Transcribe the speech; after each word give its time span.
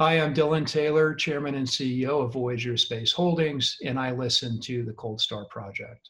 Hi, 0.00 0.18
I'm 0.18 0.32
Dylan 0.32 0.66
Taylor, 0.66 1.12
Chairman 1.12 1.56
and 1.56 1.66
CEO 1.66 2.24
of 2.24 2.32
Voyager 2.32 2.74
Space 2.78 3.12
Holdings, 3.12 3.76
and 3.84 3.98
I 3.98 4.12
listen 4.12 4.58
to 4.60 4.82
the 4.82 4.94
Cold 4.94 5.20
Star 5.20 5.44
Project. 5.50 6.08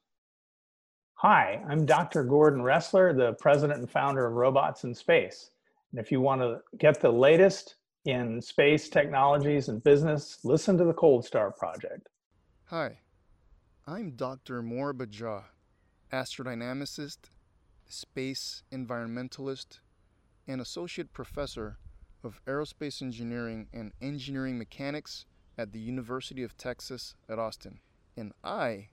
Hi, 1.15 1.61
I'm 1.69 1.85
Dr. 1.85 2.23
Gordon 2.23 2.63
Roesler, 2.63 3.17
the 3.17 3.33
President 3.41 3.81
and 3.81 3.91
founder 3.91 4.25
of 4.27 4.35
Robots 4.35 4.85
in 4.85 4.95
Space. 4.95 5.51
And 5.91 5.99
if 5.99 6.13
you 6.13 6.21
want 6.21 6.41
to 6.41 6.61
get 6.79 7.01
the 7.01 7.11
latest 7.11 7.75
in 8.05 8.41
space 8.41 8.89
technologies 8.89 9.69
and 9.69 9.83
business, 9.83 10.39
listen 10.45 10.79
to 10.79 10.85
the 10.85 10.95
Cold 10.95 11.25
Star 11.25 11.51
Project. 11.51 12.11
Hi, 12.67 13.01
I'm 13.89 14.13
Dr. 14.13 14.63
Moriba 14.63 15.11
Jah, 15.11 15.47
astrodynamicist, 16.13 17.19
space 17.89 18.63
environmentalist, 18.73 19.81
and 20.47 20.61
associate 20.61 21.13
professor 21.13 21.79
of 22.23 22.41
Aerospace 22.47 23.03
Engineering 23.03 23.69
and 23.73 23.93
Engineering 24.01 24.59
Mechanics 24.59 25.27
at 25.59 25.73
the 25.73 25.79
University 25.79 26.43
of 26.43 26.57
Texas 26.57 27.15
at 27.29 27.39
Austin. 27.39 27.81
And 28.17 28.33
I 28.43 28.89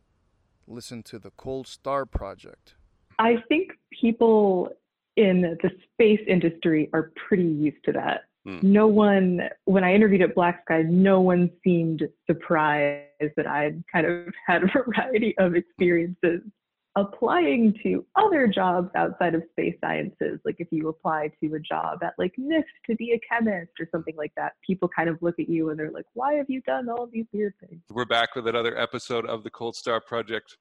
listen 0.67 1.03
to 1.03 1.19
the 1.19 1.31
Cold 1.31 1.67
Star 1.67 2.05
Project. 2.05 2.75
I 3.19 3.37
think 3.47 3.71
people 3.99 4.69
in 5.15 5.41
the 5.41 5.69
space 5.93 6.21
industry 6.27 6.89
are 6.93 7.11
pretty 7.15 7.43
used 7.43 7.83
to 7.85 7.91
that. 7.93 8.25
Mm. 8.47 8.63
No 8.63 8.87
one, 8.87 9.41
when 9.65 9.83
I 9.83 9.93
interviewed 9.93 10.21
at 10.21 10.35
Black 10.35 10.61
Sky, 10.65 10.83
no 10.83 11.19
one 11.19 11.49
seemed 11.63 12.07
surprised 12.27 13.33
that 13.35 13.47
I'd 13.47 13.83
kind 13.91 14.05
of 14.05 14.27
had 14.47 14.63
a 14.63 14.67
variety 14.67 15.35
of 15.37 15.55
experiences 15.55 16.41
applying 16.97 17.75
to 17.83 18.03
other 18.15 18.47
jobs 18.47 18.89
outside 18.95 19.35
of 19.35 19.43
space 19.51 19.75
sciences, 19.79 20.39
like 20.43 20.55
if 20.57 20.67
you 20.71 20.89
apply 20.89 21.31
to 21.41 21.53
a 21.53 21.59
job 21.59 21.99
at 22.01 22.13
like 22.17 22.33
NIST 22.39 22.63
to 22.89 22.95
be 22.95 23.11
a 23.11 23.19
chemist 23.31 23.71
or 23.79 23.87
something 23.91 24.15
like 24.17 24.31
that, 24.35 24.53
people 24.65 24.89
kind 24.89 25.07
of 25.07 25.17
look 25.21 25.35
at 25.39 25.47
you 25.47 25.69
and 25.69 25.79
they're 25.79 25.91
like, 25.91 26.07
why 26.15 26.33
have 26.33 26.49
you 26.49 26.59
done 26.61 26.89
all 26.89 27.07
these 27.11 27.27
weird 27.31 27.53
things? 27.59 27.81
We're 27.91 28.05
back 28.05 28.35
with 28.35 28.47
another 28.47 28.75
episode 28.77 29.27
of 29.27 29.43
the 29.43 29.51
Cold 29.51 29.75
Star 29.75 30.01
Project. 30.01 30.57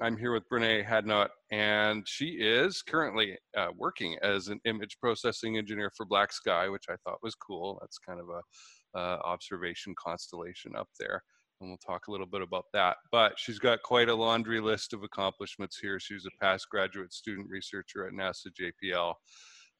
I'm 0.00 0.16
here 0.16 0.32
with 0.32 0.48
Brene 0.48 0.86
Hadnot, 0.86 1.28
and 1.50 2.06
she 2.06 2.26
is 2.40 2.82
currently 2.82 3.36
uh, 3.56 3.68
working 3.76 4.16
as 4.22 4.48
an 4.48 4.60
image 4.64 4.98
processing 5.00 5.58
engineer 5.58 5.92
for 5.96 6.06
Black 6.06 6.32
Sky, 6.32 6.68
which 6.68 6.84
I 6.88 6.94
thought 7.04 7.18
was 7.22 7.36
cool. 7.36 7.78
That's 7.80 7.98
kind 7.98 8.20
of 8.20 8.26
a 8.28 8.98
uh, 8.98 9.18
observation 9.24 9.94
constellation 9.96 10.74
up 10.76 10.88
there 10.98 11.22
and 11.60 11.70
we'll 11.70 11.78
talk 11.78 12.08
a 12.08 12.10
little 12.10 12.26
bit 12.26 12.42
about 12.42 12.66
that. 12.72 12.96
But 13.10 13.38
she's 13.38 13.58
got 13.58 13.82
quite 13.82 14.08
a 14.08 14.14
laundry 14.14 14.60
list 14.60 14.92
of 14.92 15.02
accomplishments 15.02 15.78
here. 15.78 15.98
She's 15.98 16.26
a 16.26 16.44
past 16.44 16.68
graduate 16.70 17.12
student 17.12 17.48
researcher 17.48 18.06
at 18.06 18.12
NASA 18.12 18.48
JPL. 18.60 19.14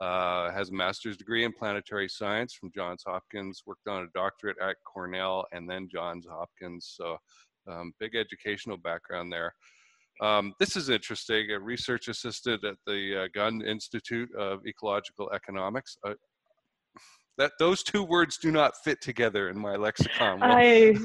Uh, 0.00 0.52
has 0.52 0.70
a 0.70 0.74
master's 0.74 1.16
degree 1.16 1.44
in 1.44 1.52
planetary 1.52 2.08
science 2.08 2.54
from 2.54 2.70
Johns 2.72 3.02
Hopkins, 3.04 3.62
worked 3.66 3.88
on 3.88 4.04
a 4.04 4.06
doctorate 4.14 4.56
at 4.62 4.76
Cornell 4.84 5.44
and 5.52 5.68
then 5.68 5.88
Johns 5.92 6.26
Hopkins. 6.30 6.94
So, 6.96 7.16
um, 7.68 7.92
big 7.98 8.14
educational 8.14 8.76
background 8.76 9.32
there. 9.32 9.52
Um, 10.20 10.54
this 10.58 10.76
is 10.76 10.88
interesting. 10.88 11.50
A 11.50 11.58
research 11.58 12.08
assistant 12.08 12.64
at 12.64 12.76
the 12.86 13.24
uh, 13.24 13.28
Gund 13.34 13.62
Institute 13.62 14.28
of 14.36 14.66
Ecological 14.66 15.30
Economics. 15.32 15.96
Uh, 16.06 16.14
that 17.38 17.52
those 17.58 17.82
two 17.82 18.02
words 18.02 18.36
do 18.36 18.50
not 18.50 18.74
fit 18.84 19.00
together 19.00 19.48
in 19.48 19.58
my 19.58 19.76
lexicon. 19.76 20.40
Well, 20.40 20.52
I, 20.52 20.96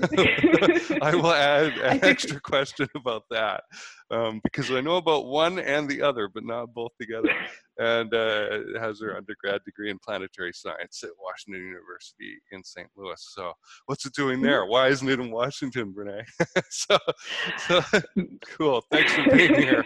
I 1.01 1.15
will 1.15 1.31
add 1.31 1.77
an 1.77 2.03
extra 2.03 2.41
question 2.41 2.87
about 2.95 3.23
that 3.29 3.63
um, 4.11 4.41
because 4.43 4.69
I 4.71 4.81
know 4.81 4.97
about 4.97 5.27
one 5.27 5.59
and 5.59 5.87
the 5.87 6.01
other, 6.01 6.27
but 6.27 6.43
not 6.43 6.73
both 6.73 6.91
together. 6.99 7.33
And 7.77 8.13
uh, 8.13 8.79
has 8.79 8.99
her 9.01 9.15
undergrad 9.15 9.61
degree 9.65 9.89
in 9.89 9.99
planetary 9.99 10.53
science 10.53 11.03
at 11.03 11.09
Washington 11.19 11.63
University 11.63 12.39
in 12.51 12.63
St. 12.63 12.87
Louis. 12.95 13.15
So, 13.17 13.53
what's 13.85 14.05
it 14.05 14.13
doing 14.13 14.41
there? 14.41 14.65
Why 14.65 14.89
isn't 14.89 15.09
it 15.09 15.19
in 15.19 15.31
Washington, 15.31 15.93
Brene? 15.93 16.23
so, 16.69 16.97
so, 17.67 17.81
cool. 18.57 18.83
Thanks 18.91 19.13
for 19.13 19.29
being 19.35 19.55
here. 19.55 19.85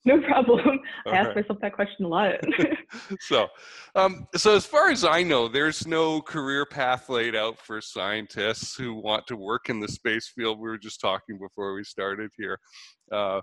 no 0.04 0.20
problem. 0.22 0.80
I 1.06 1.10
ask 1.10 1.28
right. 1.28 1.36
myself 1.36 1.58
that 1.60 1.72
question 1.72 2.04
a 2.04 2.08
lot. 2.08 2.34
so, 3.20 3.48
um, 3.94 4.26
so 4.36 4.54
as 4.54 4.64
far 4.64 4.90
as 4.90 5.04
I 5.04 5.22
know, 5.22 5.48
there's 5.48 5.86
no 5.86 6.20
career 6.20 6.64
path 6.64 7.08
laid 7.08 7.34
out 7.34 7.58
for 7.58 7.80
scientists 7.80 8.76
who 8.76 8.94
want 8.94 9.26
to 9.26 9.36
work 9.36 9.68
in 9.68 9.80
the 9.80 9.88
space 9.88 10.30
field. 10.34 10.58
We 10.58 10.68
were 10.68 10.78
just 10.78 11.00
talking 11.00 11.38
before 11.38 11.74
we 11.74 11.84
started 11.84 12.30
here. 12.36 12.58
Uh, 13.10 13.40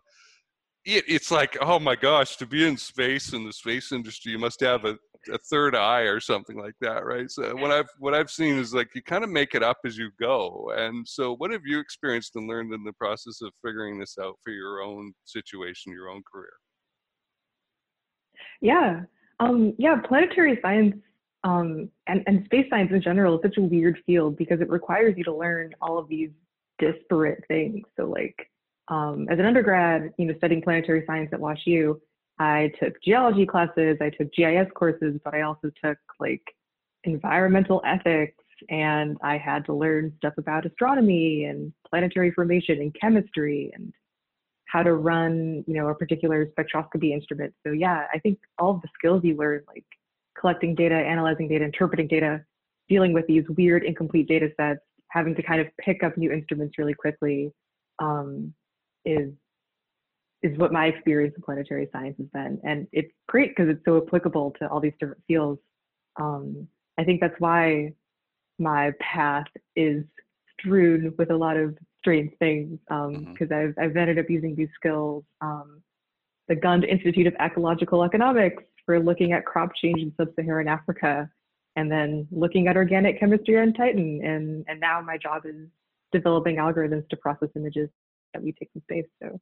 it, 0.86 1.04
it's 1.08 1.32
like, 1.32 1.58
oh 1.62 1.80
my 1.80 1.96
gosh, 1.96 2.38
to 2.38 2.46
be 2.46 2.66
in 2.66 2.78
space 2.78 3.34
in 3.34 3.46
the 3.46 3.54
space 3.54 3.92
industry, 3.92 4.32
you 4.32 4.40
must 4.40 4.60
have 4.62 4.86
a, 4.86 4.98
a 5.32 5.38
third 5.50 5.76
eye 5.76 6.02
or 6.02 6.20
something 6.20 6.58
like 6.58 6.76
that, 6.82 7.04
right? 7.06 7.30
So 7.30 7.56
what 7.56 7.72
I've 7.72 7.90
what 7.98 8.14
I've 8.14 8.30
seen 8.30 8.58
is 8.58 8.74
like 8.74 8.90
you 8.94 9.02
kind 9.02 9.24
of 9.24 9.30
make 9.30 9.56
it 9.56 9.64
up 9.64 9.78
as 9.86 9.98
you 9.98 10.12
go. 10.20 10.72
And 10.76 11.08
so, 11.08 11.36
what 11.36 11.52
have 11.52 11.66
you 11.66 11.80
experienced 11.80 12.36
and 12.36 12.48
learned 12.48 12.74
in 12.74 12.84
the 12.84 12.94
process 12.94 13.42
of 13.42 13.52
figuring 13.64 14.00
this 14.00 14.18
out 14.22 14.36
for 14.44 14.52
your 14.52 14.82
own 14.82 15.14
situation, 15.26 15.92
your 15.92 16.10
own 16.10 16.22
career? 16.32 16.54
Yeah, 18.62 19.02
um, 19.40 19.74
yeah, 19.78 19.96
planetary 20.08 20.60
science 20.62 20.96
um, 21.44 21.90
and, 22.08 22.24
and 22.26 22.44
space 22.46 22.66
science 22.70 22.92
in 22.92 23.02
general 23.02 23.36
is 23.36 23.42
such 23.44 23.58
a 23.58 23.62
weird 23.62 24.00
field 24.06 24.36
because 24.36 24.62
it 24.62 24.70
requires 24.70 25.16
you 25.18 25.24
to 25.26 25.36
learn 25.36 25.74
all 25.82 25.98
of 25.98 26.08
these 26.08 26.32
disparate 26.80 27.44
things. 27.48 27.84
So 27.98 28.06
like 28.06 28.36
um, 28.88 29.28
as 29.30 29.40
an 29.40 29.46
undergrad, 29.46 30.14
you 30.18 30.26
know, 30.26 30.34
studying 30.38 30.62
planetary 30.62 31.04
science 31.08 31.30
at 31.34 31.40
WashU, 31.40 32.00
I 32.40 32.72
took 32.82 33.02
geology 33.02 33.46
classes, 33.46 33.98
I 34.02 34.10
took 34.10 34.34
GIS 34.34 34.68
courses, 34.76 35.20
but 35.24 35.34
I 35.34 35.42
also 35.42 35.72
took 35.84 35.98
like 36.20 36.44
environmental 37.04 37.82
ethics 37.86 38.44
and 38.70 39.18
I 39.22 39.38
had 39.38 39.66
to 39.66 39.74
learn 39.74 40.14
stuff 40.18 40.34
about 40.38 40.66
astronomy 40.66 41.46
and 41.46 41.74
planetary 41.90 42.32
formation 42.32 42.82
and 42.82 42.96
chemistry 43.00 43.72
and 43.74 43.94
how 44.68 44.84
to 44.84 44.94
run, 44.94 45.64
you 45.68 45.74
know, 45.74 45.88
a 45.88 45.96
particular 45.96 46.48
spectroscopy 46.48 47.12
instrument. 47.12 47.54
So 47.66 47.72
yeah, 47.72 48.06
I 48.14 48.20
think 48.20 48.40
all 48.60 48.72
of 48.72 48.82
the 48.82 48.90
skills 48.94 49.22
you 49.24 49.36
learn, 49.36 49.62
like 49.68 49.86
collecting 50.40 50.76
data, 50.76 50.96
analyzing 50.96 51.48
data, 51.48 51.64
interpreting 51.64 52.08
data, 52.08 52.44
dealing 52.90 53.14
with 53.14 53.26
these 53.28 53.44
weird 53.58 53.84
incomplete 53.84 54.28
data 54.28 54.50
sets, 54.58 54.82
having 55.10 55.36
to 55.36 55.44
kind 55.44 55.62
of 55.62 55.68
pick 55.80 56.04
up 56.04 56.18
new 56.18 56.32
instruments 56.32 56.78
really 56.78 56.94
quickly, 56.94 57.52
um, 58.00 58.54
is 59.06 59.32
is 60.44 60.58
what 60.60 60.72
my 60.72 60.86
experience 60.86 61.34
in 61.36 61.42
planetary 61.42 61.90
science 61.92 62.16
has 62.20 62.28
been. 62.28 62.60
And 62.64 62.88
it's 62.92 63.12
great 63.28 63.56
because 63.56 63.68
it's 63.68 63.84
so 63.84 63.98
applicable 63.98 64.54
to 64.60 64.68
all 64.68 64.80
these 64.80 64.94
different 65.00 65.24
fields. 65.28 65.60
Um, 66.20 66.68
I 67.00 67.04
think 67.04 67.20
that's 67.20 67.40
why 67.40 67.94
my 68.60 68.92
path 69.00 69.48
is 69.76 70.04
strewn 70.60 71.14
with 71.18 71.32
a 71.32 71.36
lot 71.36 71.58
of 71.58 71.76
strange 71.98 72.32
things 72.38 72.78
because 72.88 73.08
um, 73.08 73.36
mm-hmm. 73.36 73.54
I've, 73.54 73.74
I've 73.90 73.98
ended 73.98 74.20
up 74.20 74.30
using 74.30 74.56
these 74.56 74.70
skills. 74.76 75.24
Um, 75.42 75.82
the 76.48 76.56
Gund 76.56 76.84
Institute 76.84 77.26
of 77.26 77.34
Ecological 77.42 78.04
Economics 78.04 78.62
for 78.86 79.00
looking 79.00 79.34
at 79.34 79.46
crop 79.46 79.72
change 79.82 80.00
in 80.00 80.14
sub-Saharan 80.16 80.68
Africa, 80.68 81.28
and 81.76 81.92
then 81.92 82.28
looking 82.32 82.68
at 82.68 82.78
organic 82.78 83.20
chemistry 83.20 83.60
on 83.60 83.74
Titan. 83.74 84.22
And, 84.24 84.64
and 84.68 84.80
now 84.80 85.02
my 85.02 85.18
job 85.18 85.42
is 85.46 85.56
developing 86.12 86.58
algorithms 86.58 87.10
to 87.10 87.18
process 87.18 87.50
images 87.56 87.90
that 88.36 88.44
we 88.44 88.52
take 88.52 88.70
from 88.74 88.82
space. 88.82 89.06
So 89.24 89.40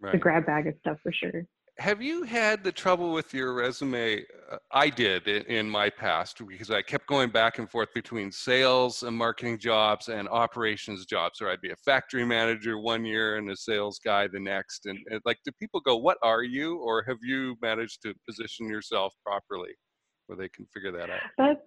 right. 0.00 0.12
the 0.12 0.18
grab 0.18 0.46
bag 0.46 0.66
of 0.66 0.74
stuff 0.80 0.98
for 1.02 1.12
sure. 1.12 1.44
Have 1.78 2.00
you 2.00 2.22
had 2.22 2.64
the 2.64 2.72
trouble 2.72 3.12
with 3.12 3.34
your 3.34 3.52
resume? 3.52 4.24
Uh, 4.50 4.56
I 4.72 4.88
did 4.88 5.28
in, 5.28 5.42
in 5.42 5.68
my 5.68 5.90
past 5.90 6.40
because 6.48 6.70
I 6.70 6.80
kept 6.80 7.06
going 7.06 7.28
back 7.28 7.58
and 7.58 7.70
forth 7.70 7.92
between 7.92 8.32
sales 8.32 9.02
and 9.02 9.14
marketing 9.14 9.58
jobs 9.58 10.08
and 10.08 10.26
operations 10.28 11.04
jobs. 11.04 11.42
Or 11.42 11.50
I'd 11.50 11.60
be 11.60 11.72
a 11.72 11.76
factory 11.84 12.24
manager 12.24 12.78
one 12.78 13.04
year 13.04 13.36
and 13.36 13.50
a 13.50 13.56
sales 13.56 14.00
guy 14.02 14.26
the 14.26 14.40
next. 14.40 14.86
And, 14.86 14.98
and 15.10 15.20
like, 15.26 15.36
do 15.44 15.50
people 15.60 15.80
go, 15.80 15.96
"What 15.96 16.16
are 16.22 16.42
you?" 16.42 16.78
Or 16.78 17.04
have 17.06 17.18
you 17.22 17.56
managed 17.60 18.00
to 18.02 18.14
position 18.26 18.68
yourself 18.68 19.12
properly 19.22 19.74
where 20.28 20.38
they 20.38 20.48
can 20.48 20.66
figure 20.72 20.92
that 20.92 21.10
out? 21.10 21.20
That's 21.36 21.60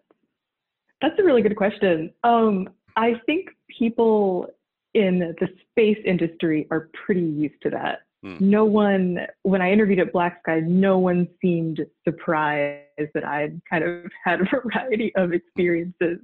that's 1.01 1.19
a 1.19 1.23
really 1.23 1.43
good 1.43 1.55
question. 1.55 2.11
Um, 2.23 2.69
I 2.95 3.13
think 3.27 3.49
people 3.77 4.47
in 4.93 5.19
the 5.39 5.47
space 5.69 5.99
industry 6.05 6.67
are 6.71 6.89
pretty 7.05 7.21
used 7.21 7.61
to 7.63 7.69
that. 7.69 7.99
Hmm. 8.23 8.37
No 8.39 8.65
one, 8.65 9.19
when 9.43 9.61
I 9.61 9.71
interviewed 9.71 9.99
at 9.99 10.11
Black 10.11 10.41
Sky, 10.43 10.59
no 10.59 10.97
one 10.97 11.27
seemed 11.41 11.85
surprised 12.07 12.83
that 13.13 13.25
I'd 13.25 13.61
kind 13.69 13.83
of 13.83 14.11
had 14.25 14.41
a 14.41 14.45
variety 14.45 15.13
of 15.15 15.31
experiences 15.33 16.19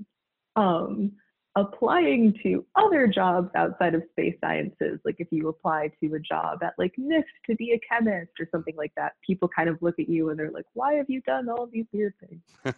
um, 0.55 1.11
applying 1.55 2.37
to 2.43 2.65
other 2.75 3.07
jobs 3.07 3.49
outside 3.55 3.95
of 3.95 4.03
space 4.11 4.35
sciences. 4.41 4.99
Like 5.05 5.15
if 5.19 5.27
you 5.31 5.47
apply 5.47 5.91
to 6.01 6.15
a 6.15 6.19
job 6.19 6.63
at 6.63 6.73
like 6.77 6.93
NIST 6.99 7.23
to 7.49 7.55
be 7.55 7.71
a 7.71 7.79
chemist 7.89 8.31
or 8.39 8.47
something 8.51 8.75
like 8.75 8.91
that, 8.97 9.13
people 9.25 9.47
kind 9.47 9.69
of 9.69 9.77
look 9.81 9.97
at 9.99 10.09
you 10.09 10.29
and 10.29 10.39
they're 10.39 10.51
like, 10.51 10.65
why 10.73 10.93
have 10.95 11.09
you 11.09 11.21
done 11.21 11.47
all 11.49 11.67
these 11.71 11.85
weird 11.93 12.13
things? 12.19 12.41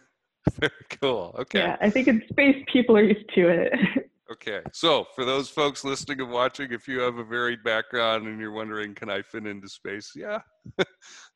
Very 0.52 0.72
cool. 1.00 1.34
Okay. 1.40 1.58
Yeah, 1.60 1.76
I 1.80 1.90
think 1.90 2.08
in 2.08 2.22
space, 2.30 2.64
people 2.72 2.96
are 2.96 3.02
used 3.02 3.28
to 3.34 3.48
it. 3.48 3.72
Okay, 4.30 4.60
so 4.74 5.06
for 5.14 5.24
those 5.24 5.48
folks 5.48 5.84
listening 5.84 6.20
and 6.20 6.30
watching, 6.30 6.70
if 6.70 6.86
you 6.86 7.00
have 7.00 7.16
a 7.16 7.24
varied 7.24 7.62
background 7.64 8.26
and 8.26 8.38
you're 8.38 8.52
wondering, 8.52 8.94
can 8.94 9.08
I 9.08 9.22
fit 9.22 9.46
into 9.46 9.68
space? 9.68 10.12
Yeah, 10.14 10.40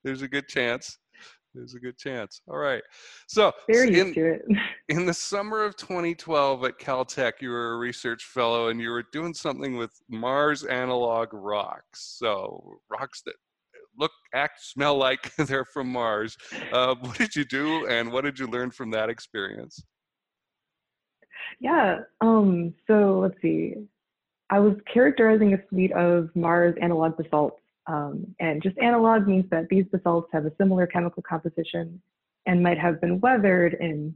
there's 0.05 0.21
a 0.21 0.29
good 0.29 0.47
chance. 0.47 0.99
there's 1.55 1.75
a 1.75 1.79
good 1.79 1.97
chance. 1.97 2.43
All 2.49 2.59
right. 2.59 2.83
So 3.29 3.51
Very 3.71 3.89
in, 3.89 4.09
used 4.09 4.15
to 4.17 4.35
it. 4.35 4.43
in 4.91 5.07
the 5.07 5.15
summer 5.15 5.63
of 5.63 5.75
2012 5.77 6.65
at 6.65 6.79
Caltech, 6.79 7.33
you 7.41 7.49
were 7.49 7.73
a 7.73 7.79
research 7.79 8.25
fellow 8.25 8.69
and 8.69 8.79
you 8.79 8.91
were 8.91 9.05
doing 9.11 9.33
something 9.33 9.79
with 9.79 9.93
Mars 10.11 10.65
analog 10.65 11.29
rocks. 11.33 12.17
So 12.19 12.79
rocks 12.91 13.23
that 13.25 13.37
look, 13.99 14.13
act, 14.35 14.63
smell 14.63 14.97
like 14.97 15.35
they're 15.37 15.65
from 15.65 15.91
Mars. 15.91 16.37
Uh, 16.73 16.95
what 17.01 17.17
did 17.17 17.35
you 17.35 17.47
do 17.47 17.87
and 17.87 18.13
what 18.13 18.25
did 18.25 18.39
you 18.39 18.47
learn 18.47 18.71
from 18.71 18.91
that 18.91 19.09
experience? 19.09 19.83
Yeah. 21.61 22.01
Um, 22.21 22.75
so 22.87 23.21
let's 23.21 23.41
see. 23.43 23.75
I 24.51 24.59
was 24.59 24.77
characterizing 24.93 25.55
a 25.55 25.59
suite 25.69 25.93
of 25.93 26.31
Mars 26.35 26.75
analog 26.81 27.17
basalts. 27.17 27.59
Um, 27.87 28.27
and 28.39 28.63
just 28.63 28.79
analog 28.79 29.27
means 29.27 29.47
that 29.51 29.69
these 29.69 29.85
basalts 29.91 30.29
have 30.33 30.47
a 30.47 30.53
similar 30.57 30.87
chemical 30.87 31.23
composition 31.23 32.01
and 32.47 32.63
might 32.63 32.79
have 32.79 33.01
been 33.01 33.19
weathered 33.21 33.75
in 33.81 34.15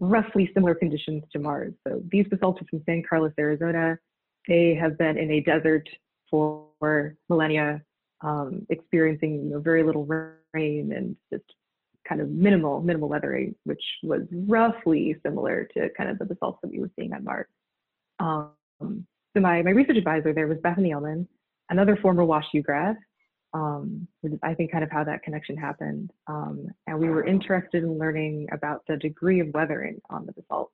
roughly 0.00 0.50
similar 0.54 0.74
conditions 0.74 1.24
to 1.32 1.38
Mars. 1.38 1.74
So 1.86 2.02
these 2.10 2.26
basalts 2.28 2.62
are 2.62 2.66
from 2.66 2.82
San 2.86 3.02
Carlos, 3.08 3.32
Arizona. 3.38 3.98
They 4.46 4.74
have 4.74 4.96
been 4.96 5.18
in 5.18 5.30
a 5.32 5.40
desert 5.40 5.88
for 6.30 7.16
millennia, 7.28 7.82
um, 8.20 8.66
experiencing 8.70 9.44
you 9.44 9.50
know, 9.50 9.60
very 9.60 9.82
little 9.82 10.04
rain 10.04 10.92
and 10.92 11.16
just 11.32 11.44
kind 12.08 12.20
of 12.20 12.30
minimal, 12.30 12.80
minimal 12.80 13.08
weathering, 13.08 13.54
which 13.64 13.82
was 14.02 14.22
roughly 14.32 15.16
similar 15.22 15.68
to 15.74 15.88
kind 15.96 16.08
of 16.08 16.18
the 16.18 16.24
basalts 16.24 16.58
that 16.62 16.70
we 16.70 16.80
were 16.80 16.90
seeing 16.96 17.12
on 17.12 17.24
Mars. 17.24 17.46
Um, 18.18 18.52
so 18.80 19.40
my, 19.40 19.62
my 19.62 19.70
research 19.70 19.96
advisor 19.96 20.32
there 20.32 20.46
was 20.46 20.58
Bethany 20.62 20.90
Ehlmann, 20.90 21.26
another 21.70 21.96
former 21.96 22.24
WashU 22.24 22.62
grad, 22.62 22.96
um, 23.54 24.06
I 24.42 24.54
think 24.54 24.72
kind 24.72 24.84
of 24.84 24.90
how 24.90 25.04
that 25.04 25.22
connection 25.22 25.56
happened. 25.56 26.10
Um, 26.26 26.68
and 26.86 26.98
we 26.98 27.08
were 27.08 27.24
interested 27.26 27.82
in 27.82 27.98
learning 27.98 28.48
about 28.52 28.82
the 28.86 28.96
degree 28.96 29.40
of 29.40 29.48
weathering 29.54 30.00
on 30.10 30.26
the 30.26 30.32
basalt. 30.32 30.70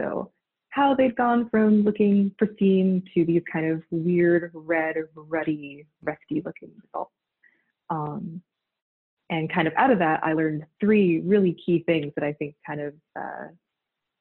So 0.00 0.30
how 0.70 0.94
they'd 0.94 1.16
gone 1.16 1.48
from 1.48 1.82
looking 1.82 2.32
pristine 2.38 3.02
to 3.14 3.24
these 3.24 3.42
kind 3.50 3.66
of 3.66 3.82
weird, 3.90 4.50
red, 4.54 4.96
ruddy, 5.14 5.86
rusty 6.02 6.42
looking 6.44 6.70
basalts. 6.82 7.12
Um, 7.88 8.42
and 9.30 9.52
kind 9.52 9.66
of 9.66 9.74
out 9.76 9.90
of 9.90 9.98
that, 9.98 10.20
I 10.22 10.32
learned 10.32 10.64
three 10.80 11.20
really 11.20 11.56
key 11.64 11.82
things 11.86 12.12
that 12.14 12.24
I 12.24 12.32
think 12.34 12.54
kind 12.66 12.80
of 12.80 12.94
uh, 13.18 13.46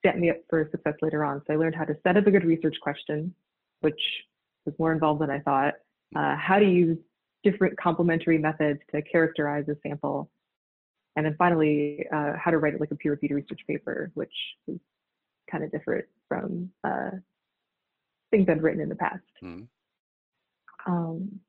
set 0.03 0.17
me 0.17 0.29
up 0.29 0.37
for 0.49 0.67
success 0.71 0.95
later 1.01 1.23
on. 1.23 1.41
So 1.45 1.53
I 1.53 1.57
learned 1.57 1.75
how 1.75 1.85
to 1.85 1.95
set 2.03 2.17
up 2.17 2.25
a 2.25 2.31
good 2.31 2.45
research 2.45 2.75
question, 2.81 3.33
which 3.81 3.99
was 4.65 4.73
more 4.79 4.91
involved 4.91 5.21
than 5.21 5.29
I 5.29 5.39
thought. 5.39 5.75
Uh, 6.15 6.35
how 6.35 6.59
to 6.59 6.65
use 6.65 6.97
different 7.43 7.77
complementary 7.77 8.37
methods 8.37 8.79
to 8.93 9.01
characterize 9.03 9.65
a 9.67 9.75
sample. 9.87 10.29
And 11.15 11.25
then 11.25 11.35
finally, 11.37 12.05
uh, 12.13 12.33
how 12.37 12.51
to 12.51 12.57
write 12.57 12.73
it 12.73 12.79
like 12.79 12.91
a 12.91 12.95
peer-reviewed 12.95 13.31
research 13.31 13.61
paper, 13.67 14.11
which 14.15 14.33
is 14.67 14.79
kind 15.49 15.63
of 15.63 15.71
different 15.71 16.05
from 16.27 16.69
uh, 16.83 17.11
things 18.31 18.47
I've 18.49 18.63
written 18.63 18.81
in 18.81 18.89
the 18.89 18.95
past. 18.95 19.23
Mm. 19.43 19.67
Um, 20.87 21.39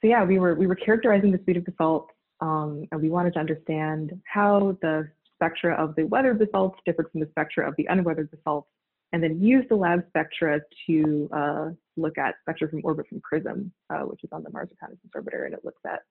so 0.00 0.08
yeah, 0.08 0.24
we 0.24 0.38
were 0.38 0.54
we 0.54 0.66
were 0.66 0.74
characterizing 0.74 1.32
the 1.32 1.40
suite 1.44 1.56
of 1.56 1.64
basalts, 1.64 2.10
um, 2.40 2.86
and 2.90 3.00
we 3.00 3.10
wanted 3.10 3.34
to 3.34 3.40
understand 3.40 4.20
how 4.24 4.76
the 4.82 5.08
spectra 5.34 5.74
of 5.74 5.94
the 5.96 6.04
weathered 6.04 6.38
basalts 6.38 6.78
differed 6.86 7.10
from 7.10 7.20
the 7.20 7.28
spectra 7.30 7.68
of 7.68 7.74
the 7.76 7.86
unweathered 7.86 8.30
basalts, 8.30 8.68
and 9.12 9.22
then 9.22 9.40
use 9.40 9.64
the 9.68 9.76
lab 9.76 10.04
spectra 10.08 10.60
to 10.86 11.28
uh, 11.32 11.70
look 11.96 12.18
at 12.18 12.34
spectra 12.42 12.68
from 12.68 12.80
orbit 12.84 13.06
from 13.08 13.20
CRISM, 13.20 13.70
uh, 13.90 14.00
which 14.00 14.24
is 14.24 14.30
on 14.32 14.42
the 14.42 14.50
Mars 14.50 14.68
Reconnaissance 14.70 15.12
Orbiter, 15.16 15.44
and 15.46 15.54
it 15.54 15.64
looks 15.64 15.82
at 15.86 16.02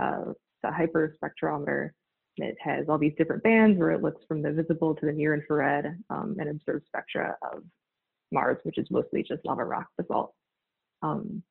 uh, 0.00 0.32
the 0.62 0.68
hyperspectrometer. 0.68 1.90
It 2.36 2.56
has 2.60 2.86
all 2.88 2.98
these 2.98 3.14
different 3.16 3.44
bands 3.44 3.78
where 3.78 3.92
it 3.92 4.02
looks 4.02 4.22
from 4.26 4.42
the 4.42 4.50
visible 4.50 4.94
to 4.94 5.06
the 5.06 5.12
near 5.12 5.34
infrared 5.34 5.96
um, 6.10 6.36
and 6.38 6.48
observes 6.48 6.84
spectra 6.86 7.36
of 7.52 7.62
Mars, 8.32 8.58
which 8.64 8.78
is 8.78 8.90
mostly 8.90 9.22
just 9.22 9.44
lava 9.44 9.64
rock 9.64 9.86
basalt. 9.96 10.34
Um, 11.02 11.42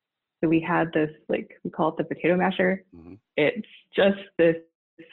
so 0.44 0.48
we 0.48 0.60
had 0.60 0.92
this, 0.92 1.10
like, 1.30 1.58
we 1.64 1.70
call 1.70 1.88
it 1.88 1.96
the 1.96 2.04
potato 2.04 2.36
masher. 2.36 2.84
Mm-hmm. 2.94 3.14
It's 3.38 3.66
just 3.96 4.18
this 4.36 4.56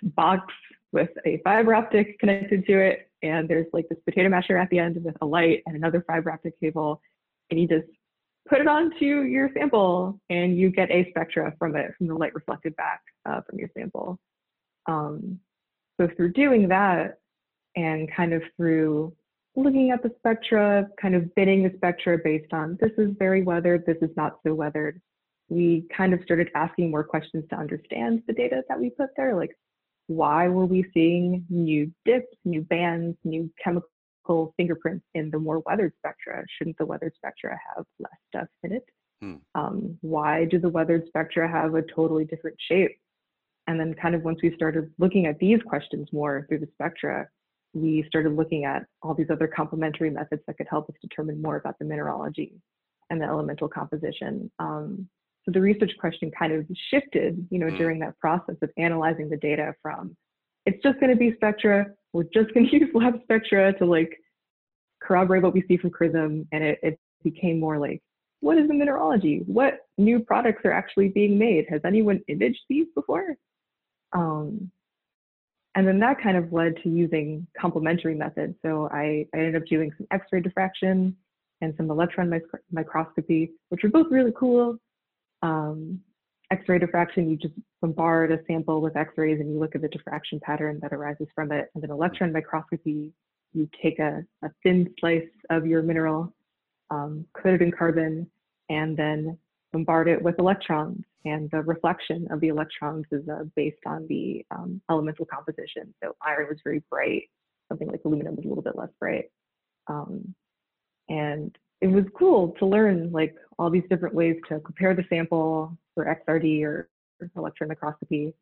box 0.03 0.53
with 0.91 1.09
a 1.25 1.39
fiber 1.45 1.73
optic 1.73 2.19
connected 2.19 2.65
to 2.65 2.79
it. 2.79 3.09
And 3.23 3.47
there's 3.47 3.67
like 3.71 3.87
this 3.87 3.99
potato 4.03 4.27
masher 4.27 4.57
at 4.57 4.69
the 4.71 4.79
end 4.79 5.01
with 5.01 5.15
a 5.21 5.25
light 5.25 5.63
and 5.65 5.77
another 5.77 6.03
fiber 6.05 6.31
optic 6.33 6.59
cable. 6.59 7.01
And 7.49 7.61
you 7.61 7.67
just 7.67 7.87
put 8.49 8.59
it 8.59 8.67
onto 8.67 9.21
your 9.21 9.49
sample 9.53 10.19
and 10.29 10.57
you 10.57 10.69
get 10.69 10.91
a 10.91 11.09
spectra 11.11 11.53
from 11.57 11.77
it, 11.77 11.93
from 11.97 12.07
the 12.07 12.15
light 12.15 12.35
reflected 12.35 12.75
back 12.75 13.01
uh, 13.25 13.39
from 13.49 13.57
your 13.57 13.69
sample. 13.77 14.19
Um, 14.87 15.39
so 15.97 16.09
through 16.17 16.33
doing 16.33 16.67
that 16.69 17.19
and 17.77 18.11
kind 18.13 18.33
of 18.33 18.41
through 18.57 19.13
looking 19.55 19.91
at 19.91 20.01
the 20.01 20.11
spectra, 20.17 20.87
kind 21.01 21.15
of 21.15 21.33
bidding 21.35 21.63
the 21.63 21.71
spectra 21.77 22.17
based 22.21 22.51
on 22.51 22.77
this 22.81 22.91
is 22.97 23.11
very 23.19 23.43
weathered, 23.43 23.85
this 23.85 23.97
is 24.01 24.09
not 24.17 24.39
so 24.45 24.53
weathered, 24.53 25.01
we 25.51 25.85
kind 25.95 26.13
of 26.13 26.21
started 26.23 26.49
asking 26.55 26.89
more 26.89 27.03
questions 27.03 27.43
to 27.49 27.57
understand 27.57 28.23
the 28.25 28.31
data 28.31 28.63
that 28.69 28.79
we 28.79 28.89
put 28.89 29.09
there, 29.17 29.35
like 29.35 29.53
why 30.07 30.47
were 30.47 30.65
we 30.65 30.85
seeing 30.93 31.45
new 31.49 31.91
dips, 32.05 32.33
new 32.45 32.61
bands, 32.61 33.17
new 33.25 33.51
chemical 33.61 34.53
fingerprints 34.55 35.05
in 35.13 35.29
the 35.29 35.37
more 35.37 35.61
weathered 35.65 35.91
spectra? 35.97 36.45
Shouldn't 36.57 36.77
the 36.77 36.85
weathered 36.85 37.11
spectra 37.17 37.59
have 37.75 37.85
less 37.99 38.11
stuff 38.29 38.47
in 38.63 38.71
it? 38.71 38.85
Hmm. 39.21 39.35
Um, 39.53 39.97
why 39.99 40.45
do 40.45 40.57
the 40.57 40.69
weathered 40.69 41.05
spectra 41.07 41.51
have 41.51 41.75
a 41.75 41.81
totally 41.81 42.23
different 42.23 42.55
shape? 42.69 42.97
And 43.67 43.77
then, 43.77 43.93
kind 43.93 44.15
of 44.15 44.23
once 44.23 44.39
we 44.41 44.55
started 44.55 44.89
looking 44.99 45.25
at 45.25 45.37
these 45.39 45.59
questions 45.67 46.07
more 46.13 46.45
through 46.47 46.59
the 46.59 46.69
spectra, 46.73 47.27
we 47.73 48.05
started 48.07 48.37
looking 48.37 48.63
at 48.63 48.85
all 49.01 49.13
these 49.13 49.29
other 49.29 49.47
complementary 49.47 50.11
methods 50.11 50.43
that 50.47 50.57
could 50.57 50.67
help 50.69 50.89
us 50.89 50.95
determine 51.01 51.41
more 51.41 51.57
about 51.57 51.77
the 51.77 51.85
mineralogy 51.85 52.53
and 53.09 53.21
the 53.21 53.25
elemental 53.25 53.67
composition. 53.67 54.49
Um, 54.57 55.09
so 55.45 55.51
the 55.51 55.61
research 55.61 55.91
question 55.99 56.31
kind 56.37 56.53
of 56.53 56.65
shifted, 56.89 57.47
you 57.49 57.59
know, 57.59 57.69
hmm. 57.69 57.77
during 57.77 57.99
that 57.99 58.17
process 58.19 58.55
of 58.61 58.69
analyzing 58.77 59.29
the 59.29 59.37
data 59.37 59.73
from 59.81 60.15
it's 60.65 60.81
just 60.83 60.99
going 60.99 61.09
to 61.09 61.15
be 61.15 61.33
spectra. 61.35 61.87
We're 62.13 62.23
just 62.33 62.53
going 62.53 62.67
to 62.71 62.79
use 62.79 62.89
lab 62.93 63.19
spectra 63.23 63.73
to 63.77 63.85
like 63.85 64.17
corroborate 65.01 65.43
what 65.43 65.53
we 65.53 65.63
see 65.67 65.77
from 65.77 65.91
CRISM. 65.91 66.47
And 66.51 66.63
it, 66.63 66.79
it 66.83 66.99
became 67.23 67.59
more 67.59 67.77
like, 67.77 68.01
what 68.39 68.57
is 68.57 68.67
the 68.67 68.73
mineralogy? 68.73 69.43
What 69.45 69.79
new 69.97 70.19
products 70.19 70.61
are 70.65 70.71
actually 70.71 71.09
being 71.09 71.37
made? 71.37 71.65
Has 71.69 71.81
anyone 71.85 72.21
imaged 72.27 72.61
these 72.69 72.87
before? 72.95 73.35
Um, 74.13 74.71
and 75.75 75.87
then 75.87 75.99
that 75.99 76.21
kind 76.21 76.35
of 76.35 76.51
led 76.51 76.75
to 76.83 76.89
using 76.89 77.47
complementary 77.59 78.15
methods. 78.15 78.55
So 78.65 78.89
I, 78.91 79.25
I 79.33 79.37
ended 79.37 79.55
up 79.55 79.65
doing 79.67 79.91
some 79.97 80.07
X-ray 80.11 80.41
diffraction 80.41 81.15
and 81.61 81.73
some 81.77 81.89
electron 81.89 82.29
mic 82.29 82.43
microscopy, 82.71 83.51
which 83.69 83.83
were 83.83 83.89
both 83.89 84.07
really 84.09 84.33
cool. 84.35 84.77
Um, 85.41 86.01
X-ray 86.51 86.79
diffraction, 86.79 87.29
you 87.29 87.37
just 87.37 87.53
bombard 87.81 88.31
a 88.31 88.39
sample 88.45 88.81
with 88.81 88.97
X-rays 88.97 89.39
and 89.39 89.49
you 89.49 89.59
look 89.59 89.73
at 89.73 89.81
the 89.81 89.87
diffraction 89.87 90.39
pattern 90.41 90.79
that 90.81 90.91
arises 90.91 91.27
from 91.33 91.51
it. 91.51 91.69
And 91.73 91.81
then 91.81 91.91
electron 91.91 92.33
microscopy, 92.33 93.13
you 93.53 93.69
take 93.81 93.99
a, 93.99 94.23
a 94.43 94.49
thin 94.61 94.93
slice 94.99 95.23
of 95.49 95.65
your 95.65 95.81
mineral, 95.81 96.33
um, 96.89 97.25
coat 97.41 97.53
it 97.55 97.61
in 97.61 97.71
carbon, 97.71 98.29
and 98.69 98.97
then 98.97 99.37
bombard 99.71 100.09
it 100.09 100.21
with 100.21 100.39
electrons. 100.39 101.03
And 101.23 101.49
the 101.51 101.61
reflection 101.61 102.27
of 102.31 102.41
the 102.41 102.49
electrons 102.49 103.05
is 103.11 103.27
uh, 103.29 103.43
based 103.55 103.83
on 103.85 104.07
the 104.07 104.45
um, 104.51 104.81
elemental 104.89 105.25
composition. 105.25 105.93
So 106.03 106.15
iron 106.21 106.47
was 106.49 106.57
very 106.63 106.83
bright, 106.89 107.29
something 107.69 107.87
like 107.87 108.01
aluminum 108.03 108.35
was 108.35 108.45
a 108.45 108.47
little 108.47 108.63
bit 108.63 108.75
less 108.75 108.89
bright. 108.99 109.25
Um, 109.87 110.35
and 111.07 111.55
it 111.81 111.87
was 111.87 112.05
cool 112.17 112.53
to 112.59 112.65
learn 112.65 113.11
like 113.11 113.35
all 113.57 113.69
these 113.69 113.83
different 113.89 114.15
ways 114.15 114.37
to 114.47 114.59
prepare 114.59 114.95
the 114.95 115.03
sample 115.09 115.77
for 115.93 116.05
XRD 116.05 116.63
or 116.63 116.89
electron 117.35 117.67
microscopy, 117.67 118.33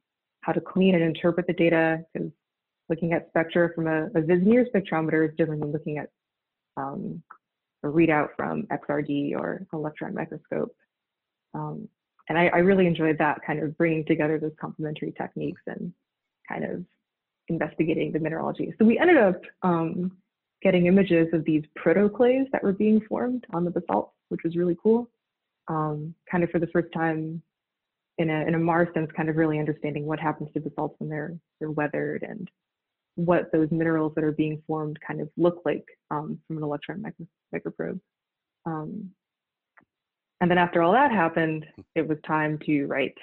how 0.41 0.51
to 0.51 0.61
clean 0.61 0.95
and 0.95 1.03
interpret 1.03 1.47
the 1.47 1.53
data, 1.53 2.03
because 2.13 2.29
looking 2.89 3.13
at 3.13 3.27
spectra 3.29 3.69
from 3.73 3.87
a, 3.87 4.07
a 4.15 4.21
Vis-NIR 4.21 4.65
spectrometer 4.73 5.27
is 5.27 5.35
different 5.37 5.61
than 5.61 5.71
looking 5.71 5.97
at 5.97 6.09
um, 6.77 7.21
a 7.83 7.87
readout 7.87 8.29
from 8.35 8.63
XRD 8.63 9.35
or 9.35 9.65
electron 9.73 10.13
microscope. 10.13 10.75
Um, 11.53 11.87
and 12.27 12.37
I, 12.37 12.47
I, 12.47 12.57
really 12.59 12.85
enjoyed 12.85 13.17
that 13.17 13.39
kind 13.45 13.59
of 13.59 13.75
bringing 13.77 14.05
together 14.05 14.37
those 14.37 14.51
complementary 14.61 15.11
techniques 15.17 15.61
and 15.65 15.91
kind 16.47 16.63
of 16.63 16.85
investigating 17.47 18.11
the 18.11 18.19
mineralogy. 18.19 18.73
So 18.77 18.85
we 18.85 18.99
ended 18.99 19.17
up 19.17 19.41
um, 19.63 20.11
getting 20.61 20.87
images 20.87 21.27
of 21.33 21.45
these 21.45 21.63
protoclays 21.75 22.47
that 22.51 22.63
were 22.63 22.73
being 22.73 23.01
formed 23.07 23.45
on 23.53 23.63
the 23.63 23.71
basalt, 23.71 24.11
which 24.29 24.41
was 24.43 24.55
really 24.55 24.77
cool. 24.81 25.09
Um, 25.67 26.15
kind 26.29 26.43
of 26.43 26.49
for 26.49 26.59
the 26.59 26.67
first 26.67 26.91
time 26.93 27.41
in 28.17 28.29
a, 28.29 28.45
in 28.45 28.55
a 28.55 28.59
Mars 28.59 28.89
sense, 28.93 29.09
kind 29.15 29.29
of 29.29 29.37
really 29.37 29.59
understanding 29.59 30.05
what 30.05 30.19
happens 30.19 30.49
to 30.53 30.59
basalts 30.59 30.95
when 30.97 31.09
they're, 31.09 31.37
they're 31.59 31.71
weathered 31.71 32.23
and 32.23 32.49
what 33.15 33.51
those 33.51 33.69
minerals 33.71 34.13
that 34.15 34.23
are 34.23 34.31
being 34.31 34.61
formed 34.65 34.97
kind 35.05 35.21
of 35.21 35.29
look 35.37 35.61
like 35.65 35.85
um, 36.11 36.39
from 36.47 36.57
an 36.57 36.63
electron 36.63 37.01
micro, 37.01 37.27
microprobe. 37.53 37.99
Um, 38.65 39.11
and 40.41 40.49
then 40.49 40.57
after 40.57 40.81
all 40.81 40.93
that 40.93 41.11
happened, 41.11 41.65
it 41.95 42.07
was 42.07 42.17
time 42.25 42.59
to 42.65 42.85
write 42.85 43.17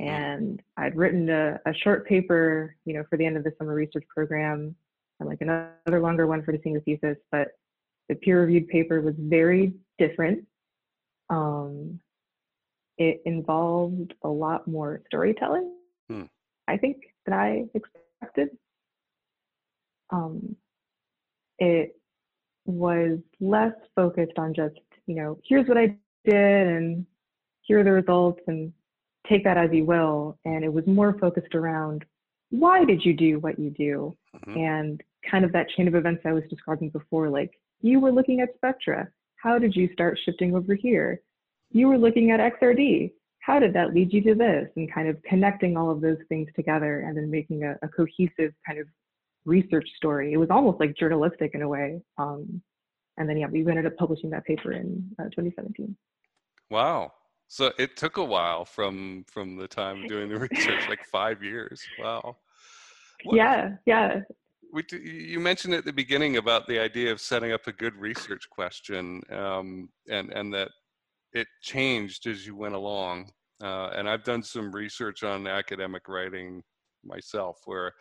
Mm-hmm. 0.00 0.10
And 0.10 0.62
I'd 0.76 0.96
written 0.96 1.28
a, 1.28 1.60
a 1.66 1.74
short 1.74 2.06
paper, 2.06 2.76
you 2.84 2.94
know, 2.94 3.04
for 3.08 3.16
the 3.16 3.26
end 3.26 3.36
of 3.36 3.44
the 3.44 3.52
summer 3.58 3.74
research 3.74 4.04
program 4.08 4.74
and 5.22 5.30
like 5.30 5.40
another 5.40 6.00
longer 6.00 6.26
one 6.26 6.42
for 6.42 6.52
the 6.52 6.60
senior 6.62 6.80
thesis, 6.80 7.16
but 7.30 7.48
the 8.08 8.14
peer 8.16 8.42
reviewed 8.42 8.68
paper 8.68 9.00
was 9.00 9.14
very 9.18 9.72
different. 9.98 10.44
Um, 11.30 12.00
it 12.98 13.22
involved 13.24 14.14
a 14.22 14.28
lot 14.28 14.68
more 14.68 15.02
storytelling, 15.06 15.74
hmm. 16.08 16.24
I 16.68 16.76
think, 16.76 16.98
than 17.24 17.34
I 17.34 17.64
expected. 17.74 18.50
Um, 20.10 20.56
it 21.58 21.96
was 22.66 23.18
less 23.40 23.72
focused 23.96 24.38
on 24.38 24.54
just, 24.54 24.78
you 25.06 25.14
know, 25.14 25.38
here's 25.48 25.66
what 25.68 25.78
I 25.78 25.96
did 26.24 26.66
and 26.68 27.06
here 27.62 27.80
are 27.80 27.84
the 27.84 27.92
results 27.92 28.40
and 28.46 28.72
take 29.28 29.44
that 29.44 29.56
as 29.56 29.70
you 29.72 29.84
will. 29.84 30.38
And 30.44 30.64
it 30.64 30.72
was 30.72 30.86
more 30.86 31.16
focused 31.18 31.54
around 31.54 32.04
why 32.50 32.84
did 32.84 33.04
you 33.04 33.14
do 33.14 33.38
what 33.38 33.58
you 33.58 33.70
do? 33.70 34.16
Mm-hmm. 34.36 34.58
And 34.58 35.02
kind 35.28 35.44
of 35.44 35.52
that 35.52 35.68
chain 35.70 35.88
of 35.88 35.94
events 35.94 36.22
I 36.24 36.32
was 36.32 36.44
describing 36.50 36.90
before, 36.90 37.28
like 37.28 37.52
you 37.80 38.00
were 38.00 38.12
looking 38.12 38.40
at 38.40 38.54
spectra. 38.54 39.08
How 39.36 39.58
did 39.58 39.74
you 39.74 39.88
start 39.92 40.18
shifting 40.24 40.54
over 40.54 40.74
here? 40.74 41.20
You 41.70 41.88
were 41.88 41.98
looking 41.98 42.30
at 42.30 42.40
XRD. 42.40 43.12
How 43.40 43.58
did 43.58 43.72
that 43.74 43.92
lead 43.92 44.12
you 44.12 44.22
to 44.22 44.34
this? 44.34 44.68
And 44.76 44.92
kind 44.92 45.08
of 45.08 45.20
connecting 45.24 45.76
all 45.76 45.90
of 45.90 46.00
those 46.00 46.18
things 46.28 46.48
together 46.54 47.00
and 47.00 47.16
then 47.16 47.30
making 47.30 47.64
a, 47.64 47.76
a 47.82 47.88
cohesive 47.88 48.54
kind 48.66 48.78
of 48.78 48.86
research 49.44 49.88
story. 49.96 50.32
It 50.32 50.36
was 50.36 50.50
almost 50.50 50.78
like 50.78 50.96
journalistic 50.96 51.52
in 51.54 51.62
a 51.62 51.68
way. 51.68 52.00
Um, 52.18 52.62
and 53.18 53.28
then, 53.28 53.36
yeah, 53.36 53.48
we 53.48 53.60
ended 53.60 53.86
up 53.86 53.96
publishing 53.96 54.30
that 54.30 54.44
paper 54.44 54.72
in 54.72 55.10
uh, 55.18 55.24
2017. 55.24 55.96
Wow. 56.70 57.12
So 57.48 57.72
it 57.78 57.96
took 57.96 58.16
a 58.16 58.24
while 58.24 58.64
from 58.64 59.24
from 59.28 59.56
the 59.56 59.68
time 59.68 60.06
doing 60.06 60.30
the 60.30 60.38
research, 60.50 60.88
like 60.88 61.04
five 61.04 61.42
years. 61.42 61.82
Wow. 61.98 62.38
What, 63.24 63.36
yeah, 63.36 63.72
yeah 63.84 64.20
we, 64.72 64.84
you 64.90 65.38
mentioned 65.38 65.74
at 65.74 65.84
the 65.84 65.92
beginning 65.92 66.38
about 66.38 66.66
the 66.66 66.78
idea 66.78 67.12
of 67.12 67.20
setting 67.20 67.52
up 67.52 67.66
a 67.66 67.72
good 67.72 67.94
research 67.96 68.48
question, 68.50 69.22
um, 69.30 69.90
and 70.08 70.32
and 70.32 70.52
that 70.54 70.70
it 71.32 71.46
changed 71.62 72.26
as 72.26 72.46
you 72.46 72.56
went 72.56 72.74
along. 72.74 73.30
Uh, 73.62 73.90
and 73.94 74.08
I've 74.08 74.24
done 74.24 74.42
some 74.42 74.72
research 74.72 75.22
on 75.22 75.46
academic 75.46 76.08
writing 76.08 76.62
myself, 77.04 77.58
where 77.66 77.92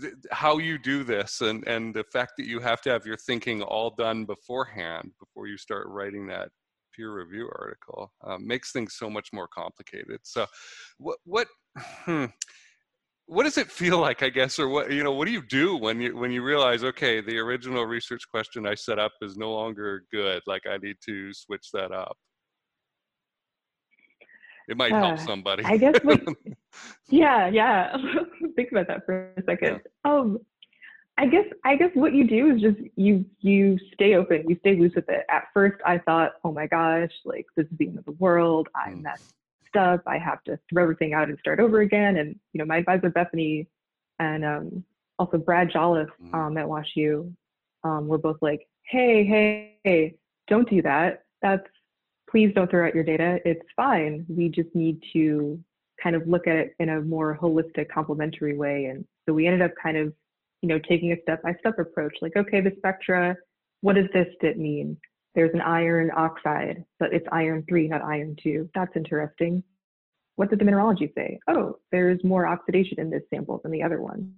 th- 0.00 0.14
how 0.30 0.58
you 0.58 0.78
do 0.78 1.04
this 1.04 1.40
and 1.40 1.66
and 1.66 1.94
the 1.94 2.04
fact 2.04 2.32
that 2.38 2.46
you 2.46 2.60
have 2.60 2.80
to 2.82 2.90
have 2.90 3.04
your 3.04 3.16
thinking 3.16 3.62
all 3.62 3.90
done 3.90 4.24
beforehand 4.24 5.12
before 5.18 5.48
you 5.48 5.58
start 5.58 5.86
writing 5.88 6.26
that 6.28 6.48
peer 6.94 7.12
review 7.12 7.50
article 7.58 8.12
um, 8.24 8.46
makes 8.46 8.72
things 8.72 8.94
so 8.96 9.10
much 9.10 9.28
more 9.32 9.48
complicated. 9.48 10.20
So, 10.22 10.46
what 10.98 11.18
what 11.24 11.48
hmm, 11.76 12.26
what 13.26 13.42
does 13.42 13.58
it 13.58 13.70
feel 13.70 13.98
like 13.98 14.22
i 14.22 14.28
guess 14.28 14.58
or 14.58 14.68
what 14.68 14.90
you 14.90 15.02
know 15.02 15.12
what 15.12 15.26
do 15.26 15.32
you 15.32 15.42
do 15.42 15.76
when 15.76 16.00
you 16.00 16.16
when 16.16 16.30
you 16.30 16.42
realize 16.42 16.84
okay 16.84 17.20
the 17.20 17.36
original 17.38 17.84
research 17.84 18.22
question 18.30 18.66
i 18.66 18.74
set 18.74 18.98
up 18.98 19.12
is 19.20 19.36
no 19.36 19.52
longer 19.52 20.04
good 20.12 20.40
like 20.46 20.62
i 20.66 20.76
need 20.78 20.96
to 21.04 21.32
switch 21.34 21.70
that 21.72 21.92
up 21.92 22.16
it 24.68 24.76
might 24.76 24.92
uh, 24.92 24.98
help 24.98 25.18
somebody. 25.20 25.64
I 25.64 25.76
guess 25.76 25.94
what, 26.02 26.20
yeah 27.08 27.48
yeah. 27.48 27.96
Think 28.56 28.72
about 28.72 28.88
that 28.88 29.06
for 29.06 29.32
a 29.36 29.42
second. 29.44 29.80
Yeah. 30.04 30.12
um 30.12 30.38
i 31.18 31.26
guess 31.26 31.44
i 31.64 31.76
guess 31.76 31.90
what 31.94 32.12
you 32.12 32.26
do 32.26 32.54
is 32.54 32.60
just 32.60 32.78
you 32.96 33.24
you 33.40 33.78
stay 33.94 34.16
open 34.16 34.44
you 34.48 34.56
stay 34.60 34.76
loose 34.76 34.92
with 34.94 35.08
it. 35.08 35.24
At 35.30 35.44
first 35.54 35.76
i 35.86 35.98
thought 35.98 36.32
oh 36.44 36.52
my 36.52 36.66
gosh 36.66 37.10
like 37.24 37.46
this 37.56 37.66
is 37.66 37.78
the 37.78 37.88
end 37.88 37.98
of 37.98 38.04
the 38.04 38.12
world. 38.12 38.68
I'm 38.74 39.04
mm 39.04 39.18
stuff. 39.76 40.00
I 40.06 40.18
have 40.18 40.42
to 40.44 40.58
throw 40.70 40.82
everything 40.82 41.12
out 41.12 41.28
and 41.28 41.38
start 41.38 41.60
over 41.60 41.80
again. 41.80 42.16
And 42.16 42.34
you 42.52 42.58
know, 42.58 42.64
my 42.64 42.78
advisor 42.78 43.10
Bethany 43.10 43.66
and 44.18 44.44
um, 44.44 44.84
also 45.18 45.38
Brad 45.38 45.70
Jolliff 45.70 46.08
mm. 46.22 46.34
um, 46.34 46.56
at 46.56 46.66
WashU 46.66 47.32
um, 47.84 48.08
were 48.08 48.18
both 48.18 48.38
like, 48.40 48.66
"Hey, 48.82 49.24
hey, 49.24 49.78
hey, 49.84 50.14
don't 50.48 50.68
do 50.68 50.82
that. 50.82 51.24
That's 51.42 51.66
please 52.30 52.52
don't 52.54 52.70
throw 52.70 52.86
out 52.86 52.94
your 52.94 53.04
data. 53.04 53.38
It's 53.44 53.64
fine. 53.76 54.24
We 54.28 54.48
just 54.48 54.74
need 54.74 55.02
to 55.12 55.62
kind 56.02 56.16
of 56.16 56.26
look 56.26 56.46
at 56.46 56.56
it 56.56 56.74
in 56.78 56.88
a 56.90 57.00
more 57.00 57.38
holistic, 57.40 57.88
complementary 57.90 58.56
way." 58.56 58.86
And 58.86 59.04
so 59.26 59.34
we 59.34 59.46
ended 59.46 59.62
up 59.62 59.72
kind 59.80 59.96
of, 59.96 60.12
you 60.62 60.68
know, 60.68 60.78
taking 60.88 61.12
a 61.12 61.20
step-by-step 61.22 61.78
approach. 61.78 62.16
Like, 62.22 62.36
okay, 62.36 62.60
the 62.60 62.72
spectra. 62.78 63.36
What 63.82 63.96
does 63.96 64.06
this 64.14 64.26
DIT 64.40 64.58
mean? 64.58 64.96
There's 65.36 65.52
an 65.52 65.60
iron 65.60 66.10
oxide, 66.16 66.84
but 66.98 67.12
it's 67.12 67.26
iron 67.30 67.62
3, 67.68 67.88
not 67.88 68.02
iron 68.02 68.34
2. 68.42 68.70
That's 68.74 68.96
interesting. 68.96 69.62
What 70.36 70.50
did 70.50 70.58
the 70.58 70.64
mineralogy 70.64 71.12
say? 71.14 71.38
Oh, 71.46 71.78
there's 71.92 72.24
more 72.24 72.46
oxidation 72.46 72.98
in 72.98 73.10
this 73.10 73.22
sample 73.32 73.60
than 73.62 73.70
the 73.70 73.82
other 73.82 74.00
one. 74.00 74.34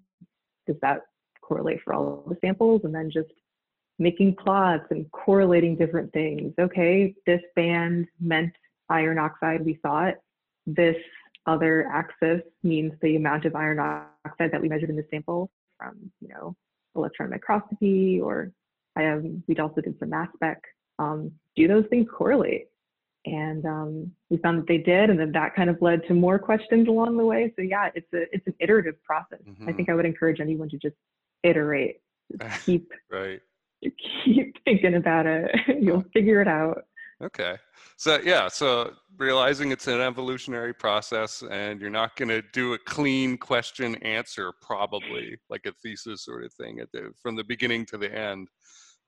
Does 0.66 0.76
that 0.82 1.02
correlate 1.40 1.80
for 1.84 1.94
all 1.94 2.24
the 2.28 2.36
samples? 2.44 2.82
And 2.84 2.92
then 2.94 3.10
just 3.10 3.30
making 4.00 4.34
plots 4.36 4.86
and 4.90 5.10
correlating 5.12 5.76
different 5.76 6.12
things. 6.12 6.52
Okay, 6.58 7.14
this 7.26 7.40
band 7.54 8.06
meant 8.20 8.52
iron 8.88 9.18
oxide, 9.18 9.64
we 9.64 9.74
thought. 9.74 10.14
This 10.66 10.96
other 11.46 11.88
axis 11.92 12.42
means 12.64 12.92
the 13.02 13.16
amount 13.16 13.44
of 13.44 13.54
iron 13.54 13.78
oxide 13.78 14.50
that 14.52 14.60
we 14.60 14.68
measured 14.68 14.90
in 14.90 14.96
the 14.96 15.06
sample 15.10 15.48
from, 15.78 16.10
you 16.20 16.28
know, 16.28 16.56
electron 16.96 17.30
microscopy 17.30 18.20
or 18.20 18.52
I 18.96 19.02
have, 19.02 19.24
we 19.46 19.56
also 19.58 19.80
did 19.80 19.96
some 20.00 20.10
mass 20.10 20.28
spec 20.34 20.60
um, 20.98 21.32
do 21.56 21.68
those 21.68 21.84
things 21.90 22.06
correlate? 22.12 22.68
And 23.26 23.64
um, 23.66 24.12
we 24.30 24.38
found 24.38 24.58
that 24.58 24.68
they 24.68 24.78
did, 24.78 25.10
and 25.10 25.18
then 25.18 25.32
that 25.32 25.54
kind 25.54 25.68
of 25.68 25.82
led 25.82 26.06
to 26.08 26.14
more 26.14 26.38
questions 26.38 26.88
along 26.88 27.16
the 27.16 27.24
way. 27.24 27.52
So 27.56 27.62
yeah, 27.62 27.90
it's 27.94 28.06
a 28.14 28.22
it's 28.34 28.46
an 28.46 28.54
iterative 28.60 29.02
process. 29.02 29.40
Mm-hmm. 29.46 29.68
I 29.68 29.72
think 29.72 29.88
I 29.88 29.94
would 29.94 30.06
encourage 30.06 30.40
anyone 30.40 30.68
to 30.70 30.78
just 30.78 30.96
iterate, 31.42 32.00
just 32.40 32.64
keep 32.64 32.90
right, 33.10 33.40
keep 34.24 34.56
thinking 34.64 34.94
about 34.94 35.26
it. 35.26 35.50
You'll 35.80 36.04
figure 36.14 36.40
it 36.40 36.48
out. 36.48 36.84
Okay. 37.22 37.56
So 37.96 38.20
yeah, 38.22 38.46
so 38.48 38.92
realizing 39.16 39.72
it's 39.72 39.88
an 39.88 40.00
evolutionary 40.00 40.72
process 40.72 41.42
and 41.50 41.80
you're 41.80 41.90
not 41.90 42.14
going 42.14 42.28
to 42.28 42.42
do 42.52 42.74
a 42.74 42.78
clean 42.78 43.36
question 43.36 43.96
answer 43.96 44.52
probably 44.62 45.36
like 45.50 45.66
a 45.66 45.72
thesis 45.82 46.24
sort 46.24 46.44
of 46.44 46.52
thing 46.52 46.78
at 46.78 46.92
the, 46.92 47.10
from 47.20 47.34
the 47.34 47.42
beginning 47.42 47.84
to 47.86 47.98
the 47.98 48.14
end. 48.14 48.48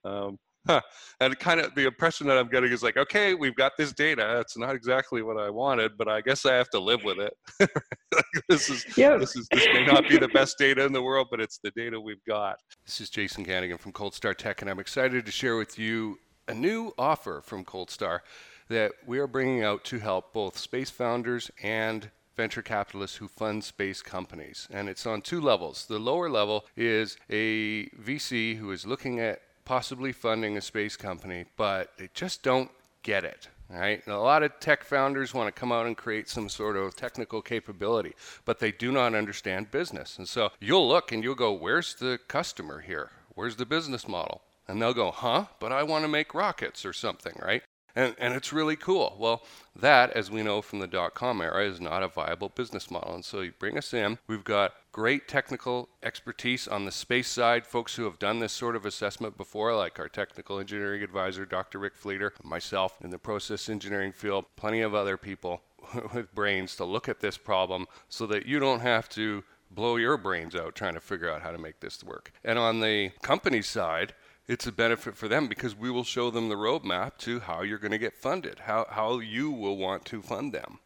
Um, 0.04 0.38
Huh. 0.66 0.80
And 1.22 1.38
kind 1.38 1.60
of 1.60 1.74
the 1.74 1.86
impression 1.86 2.26
that 2.28 2.38
I'm 2.38 2.48
getting 2.48 2.72
is 2.72 2.82
like, 2.82 2.96
okay, 2.96 3.34
we've 3.34 3.54
got 3.54 3.72
this 3.76 3.92
data. 3.92 4.40
It's 4.40 4.56
not 4.56 4.74
exactly 4.74 5.20
what 5.20 5.36
I 5.36 5.50
wanted, 5.50 5.98
but 5.98 6.08
I 6.08 6.22
guess 6.22 6.46
I 6.46 6.54
have 6.54 6.70
to 6.70 6.80
live 6.80 7.04
with 7.04 7.18
it. 7.18 7.34
this 8.48 8.70
is 8.70 8.86
yep. 8.96 9.20
this 9.20 9.36
is 9.36 9.46
this 9.52 9.66
may 9.66 9.84
not 9.84 10.08
be 10.08 10.16
the 10.16 10.28
best 10.28 10.56
data 10.56 10.82
in 10.82 10.94
the 10.94 11.02
world, 11.02 11.28
but 11.30 11.38
it's 11.38 11.58
the 11.62 11.72
data 11.72 12.00
we've 12.00 12.24
got. 12.24 12.56
This 12.86 13.02
is 13.02 13.10
Jason 13.10 13.44
Kanigan 13.44 13.78
from 13.78 13.92
Cold 13.92 14.14
Star 14.14 14.32
Tech, 14.32 14.62
and 14.62 14.70
I'm 14.70 14.80
excited 14.80 15.26
to 15.26 15.30
share 15.30 15.58
with 15.58 15.78
you 15.78 16.18
a 16.48 16.54
new 16.54 16.94
offer 16.96 17.42
from 17.44 17.66
Cold 17.66 17.90
Star 17.90 18.22
that 18.68 18.92
we 19.06 19.18
are 19.18 19.26
bringing 19.26 19.62
out 19.62 19.84
to 19.84 19.98
help 19.98 20.32
both 20.32 20.56
space 20.56 20.88
founders 20.88 21.50
and 21.62 22.10
venture 22.34 22.62
capitalists 22.62 23.18
who 23.18 23.28
fund 23.28 23.62
space 23.62 24.00
companies. 24.00 24.66
And 24.70 24.88
it's 24.88 25.04
on 25.04 25.20
two 25.20 25.42
levels. 25.42 25.84
The 25.84 25.98
lower 25.98 26.30
level 26.30 26.64
is 26.76 27.18
a 27.28 27.90
VC 27.90 28.56
who 28.56 28.72
is 28.72 28.86
looking 28.86 29.20
at 29.20 29.42
possibly 29.70 30.10
funding 30.10 30.56
a 30.56 30.60
space 30.60 30.96
company, 30.96 31.44
but 31.56 31.92
they 31.96 32.08
just 32.12 32.42
don't 32.42 32.72
get 33.04 33.22
it. 33.22 33.46
Right? 33.68 34.02
And 34.04 34.12
a 34.12 34.18
lot 34.18 34.42
of 34.42 34.58
tech 34.58 34.82
founders 34.82 35.32
want 35.32 35.46
to 35.46 35.52
come 35.52 35.70
out 35.70 35.86
and 35.86 35.96
create 35.96 36.28
some 36.28 36.48
sort 36.48 36.76
of 36.76 36.96
technical 36.96 37.40
capability, 37.40 38.14
but 38.44 38.58
they 38.58 38.72
do 38.72 38.90
not 38.90 39.14
understand 39.14 39.70
business. 39.70 40.18
And 40.18 40.28
so 40.28 40.50
you'll 40.58 40.88
look 40.88 41.12
and 41.12 41.22
you'll 41.22 41.36
go, 41.36 41.52
Where's 41.52 41.94
the 41.94 42.18
customer 42.26 42.80
here? 42.80 43.12
Where's 43.36 43.54
the 43.54 43.64
business 43.64 44.08
model? 44.08 44.42
And 44.66 44.82
they'll 44.82 44.92
go, 44.92 45.12
Huh? 45.12 45.44
But 45.60 45.70
I 45.70 45.84
want 45.84 46.02
to 46.02 46.08
make 46.08 46.34
rockets 46.34 46.84
or 46.84 46.92
something, 46.92 47.38
right? 47.40 47.62
And, 47.94 48.14
and 48.18 48.34
it's 48.34 48.52
really 48.52 48.76
cool. 48.76 49.16
Well, 49.18 49.42
that, 49.74 50.10
as 50.12 50.30
we 50.30 50.42
know 50.42 50.62
from 50.62 50.78
the 50.78 50.86
dot 50.86 51.14
com 51.14 51.40
era, 51.40 51.64
is 51.64 51.80
not 51.80 52.02
a 52.02 52.08
viable 52.08 52.48
business 52.48 52.90
model. 52.90 53.14
And 53.14 53.24
so 53.24 53.40
you 53.40 53.52
bring 53.58 53.78
us 53.78 53.92
in. 53.92 54.18
We've 54.26 54.44
got 54.44 54.74
great 54.92 55.28
technical 55.28 55.88
expertise 56.02 56.66
on 56.66 56.84
the 56.84 56.92
space 56.92 57.28
side, 57.28 57.66
folks 57.66 57.94
who 57.94 58.04
have 58.04 58.18
done 58.18 58.40
this 58.40 58.52
sort 58.52 58.76
of 58.76 58.84
assessment 58.84 59.36
before, 59.36 59.74
like 59.74 59.98
our 59.98 60.08
technical 60.08 60.58
engineering 60.58 61.02
advisor, 61.02 61.46
Dr. 61.46 61.78
Rick 61.78 61.96
Fleeter, 61.96 62.32
myself 62.42 62.98
in 63.00 63.10
the 63.10 63.18
process 63.18 63.68
engineering 63.68 64.12
field, 64.12 64.46
plenty 64.56 64.80
of 64.80 64.94
other 64.94 65.16
people 65.16 65.62
with 66.14 66.34
brains 66.34 66.76
to 66.76 66.84
look 66.84 67.08
at 67.08 67.20
this 67.20 67.36
problem 67.36 67.86
so 68.08 68.26
that 68.26 68.46
you 68.46 68.58
don't 68.58 68.80
have 68.80 69.08
to 69.10 69.44
blow 69.70 69.96
your 69.96 70.16
brains 70.16 70.54
out 70.54 70.74
trying 70.74 70.94
to 70.94 71.00
figure 71.00 71.30
out 71.30 71.42
how 71.42 71.52
to 71.52 71.58
make 71.58 71.80
this 71.80 72.02
work. 72.02 72.32
And 72.44 72.58
on 72.58 72.80
the 72.80 73.12
company 73.22 73.62
side, 73.62 74.14
it's 74.50 74.66
a 74.66 74.72
benefit 74.72 75.16
for 75.16 75.28
them 75.28 75.46
because 75.46 75.76
we 75.76 75.92
will 75.92 76.02
show 76.02 76.28
them 76.28 76.48
the 76.48 76.56
roadmap 76.56 77.16
to 77.18 77.38
how 77.38 77.62
you're 77.62 77.78
going 77.78 77.92
to 77.92 77.98
get 77.98 78.16
funded, 78.16 78.58
how, 78.58 78.84
how 78.90 79.20
you 79.20 79.48
will 79.48 79.76
want 79.76 80.04
to 80.04 80.20
fund 80.20 80.52
them, 80.52 80.80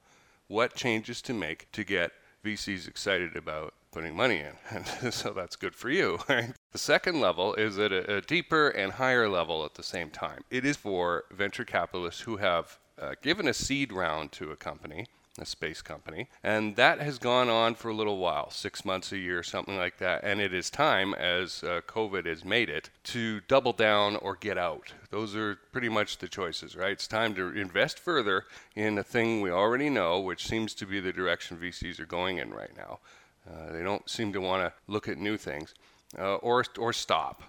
what 0.48 0.74
changes 0.74 1.22
to 1.22 1.32
make 1.32 1.72
to 1.72 1.82
get 1.82 2.12
VCs 2.44 2.86
excited 2.86 3.34
about 3.36 3.72
putting 3.90 4.14
money 4.14 4.40
in. 4.40 4.52
And 4.68 4.86
so 5.14 5.32
that's 5.32 5.56
good 5.56 5.74
for 5.74 5.88
you. 5.88 6.18
Right? 6.28 6.52
The 6.72 6.78
second 6.78 7.22
level 7.22 7.54
is 7.54 7.78
at 7.78 7.90
a, 7.90 8.18
a, 8.18 8.20
deeper 8.20 8.68
and 8.68 8.92
higher 8.92 9.30
level 9.30 9.64
at 9.64 9.72
the 9.74 9.82
same 9.82 10.10
time. 10.10 10.42
It 10.50 10.66
is 10.66 10.76
for 10.76 11.24
venture 11.30 11.64
capitalists 11.64 12.20
who 12.20 12.36
have 12.36 12.78
uh, 13.00 13.14
given 13.22 13.48
a 13.48 13.54
seed 13.54 13.94
round 13.94 14.30
to 14.32 14.50
a 14.50 14.56
company 14.56 15.06
a 15.38 15.44
space 15.44 15.82
company. 15.82 16.28
And 16.42 16.76
that 16.76 17.00
has 17.00 17.18
gone 17.18 17.48
on 17.48 17.74
for 17.74 17.88
a 17.88 17.94
little 17.94 18.18
while 18.18 18.50
six 18.50 18.84
months, 18.84 19.10
a 19.10 19.18
year, 19.18 19.42
something 19.42 19.76
like 19.76 19.98
that. 19.98 20.22
And 20.22 20.40
it 20.40 20.54
is 20.54 20.70
time, 20.70 21.12
as 21.14 21.64
uh, 21.64 21.80
COVID 21.86 22.26
has 22.26 22.44
made 22.44 22.68
it, 22.68 22.90
to 23.04 23.40
double 23.48 23.72
down 23.72 24.16
or 24.16 24.36
get 24.36 24.56
out. 24.56 24.92
Those 25.10 25.34
are 25.34 25.56
pretty 25.72 25.88
much 25.88 26.18
the 26.18 26.28
choices, 26.28 26.76
right? 26.76 26.92
It's 26.92 27.08
time 27.08 27.34
to 27.34 27.48
invest 27.48 27.98
further 27.98 28.44
in 28.76 28.96
a 28.96 29.02
thing 29.02 29.40
we 29.40 29.50
already 29.50 29.90
know, 29.90 30.20
which 30.20 30.46
seems 30.46 30.72
to 30.74 30.86
be 30.86 31.00
the 31.00 31.12
direction 31.12 31.56
VCs 31.56 31.98
are 31.98 32.06
going 32.06 32.38
in 32.38 32.50
right 32.50 32.76
now. 32.76 33.00
Uh, 33.48 33.72
they 33.72 33.82
don't 33.82 34.08
seem 34.08 34.32
to 34.32 34.40
want 34.40 34.62
to 34.62 34.72
look 34.90 35.08
at 35.08 35.18
new 35.18 35.36
things 35.36 35.74
uh, 36.18 36.36
or, 36.36 36.64
or 36.78 36.92
stop, 36.92 37.42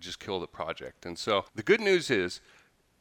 just 0.00 0.20
kill 0.20 0.40
the 0.40 0.46
project. 0.46 1.06
And 1.06 1.16
so 1.16 1.44
the 1.54 1.62
good 1.62 1.80
news 1.80 2.10
is 2.10 2.40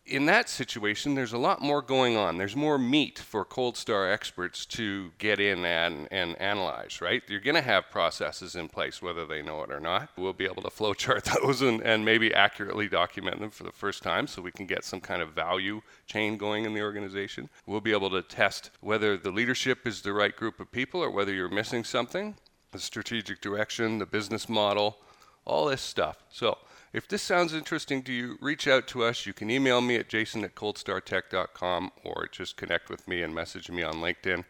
in 0.07 0.25
that 0.27 0.49
situation, 0.49 1.15
there's 1.15 1.33
a 1.33 1.37
lot 1.37 1.61
more 1.61 1.81
going 1.81 2.15
on. 2.15 2.37
There's 2.37 2.55
more 2.55 2.77
meat 2.77 3.19
for 3.19 3.43
cold 3.43 3.75
star 3.75 4.09
experts 4.09 4.65
to 4.67 5.11
get 5.17 5.39
in 5.39 5.65
and, 5.65 6.07
and 6.11 6.39
analyze, 6.41 7.01
right? 7.01 7.21
You're 7.27 7.41
going 7.41 7.55
to 7.55 7.61
have 7.61 7.89
processes 7.91 8.55
in 8.55 8.69
place, 8.69 9.01
whether 9.01 9.25
they 9.25 9.41
know 9.41 9.63
it 9.63 9.71
or 9.71 9.79
not. 9.79 10.09
We'll 10.17 10.33
be 10.33 10.45
able 10.45 10.61
to 10.63 10.69
flowchart 10.69 11.23
those 11.41 11.61
and, 11.61 11.81
and 11.81 12.05
maybe 12.05 12.33
accurately 12.33 12.87
document 12.87 13.39
them 13.39 13.51
for 13.51 13.63
the 13.63 13.71
first 13.71 14.01
time 14.01 14.27
so 14.27 14.41
we 14.41 14.51
can 14.51 14.65
get 14.65 14.85
some 14.85 15.01
kind 15.01 15.21
of 15.21 15.33
value 15.33 15.81
chain 16.05 16.37
going 16.37 16.65
in 16.65 16.73
the 16.73 16.81
organization. 16.81 17.49
We'll 17.65 17.81
be 17.81 17.91
able 17.91 18.09
to 18.11 18.21
test 18.21 18.71
whether 18.79 19.17
the 19.17 19.31
leadership 19.31 19.85
is 19.85 20.01
the 20.01 20.13
right 20.13 20.35
group 20.35 20.59
of 20.59 20.71
people 20.71 21.03
or 21.03 21.11
whether 21.11 21.33
you're 21.33 21.49
missing 21.49 21.83
something, 21.83 22.35
the 22.71 22.79
strategic 22.79 23.41
direction, 23.41 23.99
the 23.99 24.05
business 24.05 24.47
model, 24.47 24.97
all 25.43 25.65
this 25.65 25.81
stuff. 25.81 26.17
So, 26.29 26.57
if 26.93 27.07
this 27.07 27.21
sounds 27.21 27.53
interesting 27.53 28.01
to 28.03 28.13
you, 28.13 28.37
reach 28.41 28.67
out 28.67 28.87
to 28.87 29.03
us. 29.03 29.25
You 29.25 29.33
can 29.33 29.49
email 29.49 29.81
me 29.81 29.95
at 29.95 30.09
jason 30.09 30.43
at 30.43 30.55
coldstartech.com 30.55 31.91
or 32.03 32.27
just 32.31 32.57
connect 32.57 32.89
with 32.89 33.07
me 33.07 33.21
and 33.21 33.35
message 33.35 33.69
me 33.69 33.83
on 33.83 33.95
LinkedIn. 33.95 34.45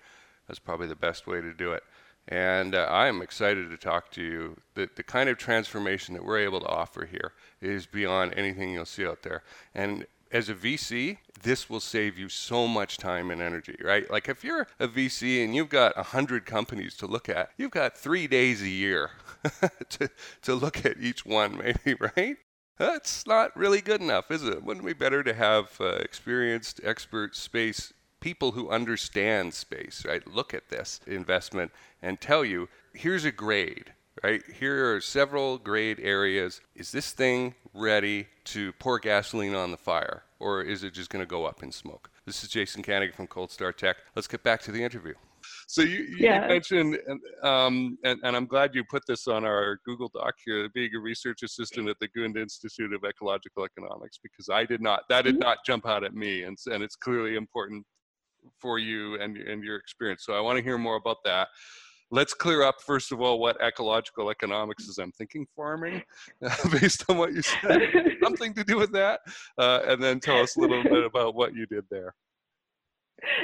That's 0.48 0.60
probably 0.60 0.88
the 0.88 0.96
best 0.96 1.28
way 1.28 1.42
to 1.42 1.54
do 1.54 1.74
it. 1.74 1.84
And 2.28 2.76
uh, 2.76 2.88
I 2.90 3.08
am 3.08 3.22
excited 3.22 3.70
to 3.70 3.78
talk 3.78 4.12
to 4.12 4.22
you. 4.22 4.58
The, 4.76 4.90
the 4.96 5.04
kind 5.04 5.30
of 5.30 5.38
transformation 5.38 6.14
that 6.14 6.26
we're 6.26 6.40
able 6.40 6.60
to 6.60 6.68
offer 6.68 7.06
here 7.06 7.34
is 7.62 7.86
beyond 7.86 8.34
anything 8.36 8.74
you'll 8.74 8.86
see 8.86 9.06
out 9.06 9.24
there. 9.24 9.44
And 9.74 10.06
as 10.32 10.50
a 10.50 10.54
VC, 10.54 11.18
this 11.42 11.70
will 11.70 11.80
save 11.80 12.18
you 12.18 12.28
so 12.28 12.68
much 12.68 12.98
time 12.98 13.32
and 13.32 13.42
energy, 13.42 13.78
right? 13.82 14.10
Like 14.12 14.28
if 14.28 14.44
you're 14.44 14.68
a 14.80 14.88
VC 14.88 15.44
and 15.44 15.56
you've 15.56 15.70
got 15.70 15.96
100 15.96 16.46
companies 16.46 16.96
to 16.98 17.08
look 17.08 17.30
at, 17.30 17.52
you've 17.58 17.72
got 17.72 17.98
three 17.98 18.28
days 18.28 18.62
a 18.62 18.68
year 18.68 19.12
to, 19.90 20.10
to 20.44 20.56
look 20.56 20.86
at 20.86 20.98
each 21.00 21.26
one, 21.26 21.58
maybe, 21.58 21.98
right? 22.18 22.38
That's 22.78 23.26
not 23.26 23.56
really 23.58 23.82
good 23.82 24.02
enough, 24.02 24.30
is 24.30 24.44
it? 24.44 24.64
Wouldn't 24.64 24.86
it 24.86 24.88
be 24.88 24.94
better 24.94 25.24
to 25.24 25.34
have 25.34 25.72
uh, 25.80 25.96
experienced, 25.96 26.80
expert 26.84 27.36
space 27.36 27.94
people 28.20 28.52
who 28.52 28.70
understand 28.70 29.54
space, 29.54 30.04
right? 30.08 30.26
Look 30.28 30.54
at 30.54 30.70
this 30.70 31.00
investment 31.08 31.72
and 32.02 32.20
tell 32.20 32.44
you 32.44 32.68
here's 32.94 33.26
a 33.26 33.32
grade, 33.32 33.94
right? 34.24 34.42
Here 34.60 34.96
are 34.96 35.02
several 35.02 35.58
grade 35.58 36.00
areas. 36.00 36.62
Is 36.76 36.92
this 36.92 37.12
thing 37.12 37.56
ready 37.74 38.28
to 38.46 38.74
pour 38.74 39.00
gasoline 39.00 39.56
on 39.56 39.72
the 39.72 39.78
fire, 39.78 40.24
or 40.40 40.62
is 40.62 40.84
it 40.84 40.94
just 40.94 41.10
going 41.10 41.24
to 41.24 41.30
go 41.30 41.46
up 41.46 41.64
in 41.64 41.72
smoke? 41.72 42.10
This 42.26 42.44
is 42.44 42.50
Jason 42.50 42.84
Kanigan 42.84 43.14
from 43.14 43.28
Cold 43.28 43.52
Star 43.52 43.72
Tech. 43.72 43.98
Let's 44.16 44.28
get 44.28 44.44
back 44.44 44.62
to 44.64 44.72
the 44.72 44.84
interview. 44.84 45.14
So 45.70 45.82
you, 45.82 46.00
you 46.00 46.16
yeah. 46.20 46.48
mentioned, 46.48 46.98
um, 47.44 47.98
and, 48.06 48.18
and, 48.24 48.38
I'm 48.38 48.46
glad 48.46 48.74
you 48.74 48.86
put 48.90 49.04
this 49.06 49.28
on 49.28 49.44
our 49.44 49.80
Google 49.86 50.10
Doc 50.14 50.34
here, 50.46 50.70
being 50.74 50.92
a 50.96 51.00
research 51.00 51.44
assistant 51.44 51.90
at 51.90 51.98
the 52.00 52.08
Gund 52.16 52.38
Institute 52.38 52.94
of 52.94 53.04
Ecological 53.04 53.66
Economics, 53.66 54.18
because 54.24 54.48
I 54.50 54.64
did 54.64 54.82
not, 54.82 55.02
that 55.10 55.26
did 55.26 55.36
mm-hmm. 55.36 55.42
not 55.42 55.58
jump 55.66 55.86
out 55.86 56.06
at 56.06 56.14
me, 56.14 56.44
and, 56.44 56.58
and 56.72 56.82
it's 56.82 56.96
clearly 56.96 57.36
important 57.36 57.86
for 58.62 58.80
you 58.80 59.20
and, 59.20 59.36
and 59.36 59.62
your 59.62 59.76
experience. 59.76 60.24
So 60.26 60.34
I 60.34 60.40
want 60.40 60.58
to 60.58 60.64
hear 60.64 60.78
more 60.78 60.96
about 60.96 61.18
that. 61.26 61.50
Let's 62.12 62.34
clear 62.34 62.64
up, 62.64 62.76
first 62.86 63.12
of 63.12 63.20
all, 63.20 63.38
what 63.38 63.62
ecological 63.62 64.30
economics 64.30 64.86
is. 64.86 64.98
I'm 65.00 65.12
thinking 65.12 65.46
farming, 65.54 66.02
based 66.72 67.04
on 67.10 67.18
what 67.18 67.34
you 67.34 67.42
said, 67.42 67.82
something 68.24 68.54
to 68.54 68.64
do 68.64 68.78
with 68.78 68.94
that. 68.94 69.20
Uh, 69.58 69.82
and 69.86 70.02
then 70.02 70.22
tell 70.22 70.38
us 70.38 70.56
a 70.56 70.62
little 70.62 70.82
bit 70.84 71.04
about 71.06 71.36
what 71.36 71.54
you 71.54 71.66
did 71.66 71.84
there 71.92 72.16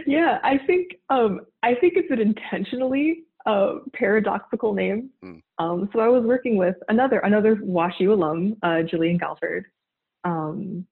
yeah, 0.06 0.40
I 0.44 0.58
think 0.66 0.96
um, 1.10 1.42
I 1.64 1.76
think 1.76 1.94
it's 1.96 2.12
an 2.12 2.20
intentionally 2.20 3.24
uh, 3.46 3.76
paradoxical 3.94 4.74
name. 4.74 5.10
Mm. 5.24 5.42
Um, 5.60 5.90
so 5.94 6.00
I 6.00 6.08
was 6.08 6.24
working 6.24 6.58
with 6.58 6.76
another 6.90 7.20
another 7.20 7.56
WashU 7.56 8.12
alum, 8.12 8.56
uh, 8.64 8.84
Gillian 8.84 9.18
Galford, 9.18 9.66
um, 10.24 10.86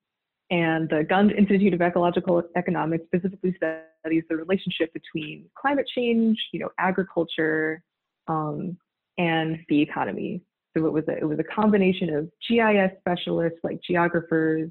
and 0.50 0.90
the 0.90 1.06
Gund 1.08 1.32
Institute 1.32 1.74
of 1.74 1.82
Ecological 1.82 2.44
Economics 2.56 3.06
specifically 3.06 3.56
studies 3.56 4.24
the 4.30 4.36
relationship 4.36 4.94
between 4.94 5.46
climate 5.56 5.88
change, 5.96 6.38
you 6.52 6.60
know, 6.60 6.70
agriculture, 6.78 7.82
um, 8.28 8.78
and 9.18 9.60
the 9.70 9.82
economy. 9.82 10.42
So 10.76 10.86
it 10.86 10.94
was 10.94 11.04
a, 11.08 11.18
it 11.18 11.28
was 11.28 11.40
a 11.40 11.44
combination 11.44 12.14
of 12.16 12.30
GIS 12.48 12.92
specialists 13.00 13.60
like 13.64 13.82
geographers, 13.82 14.70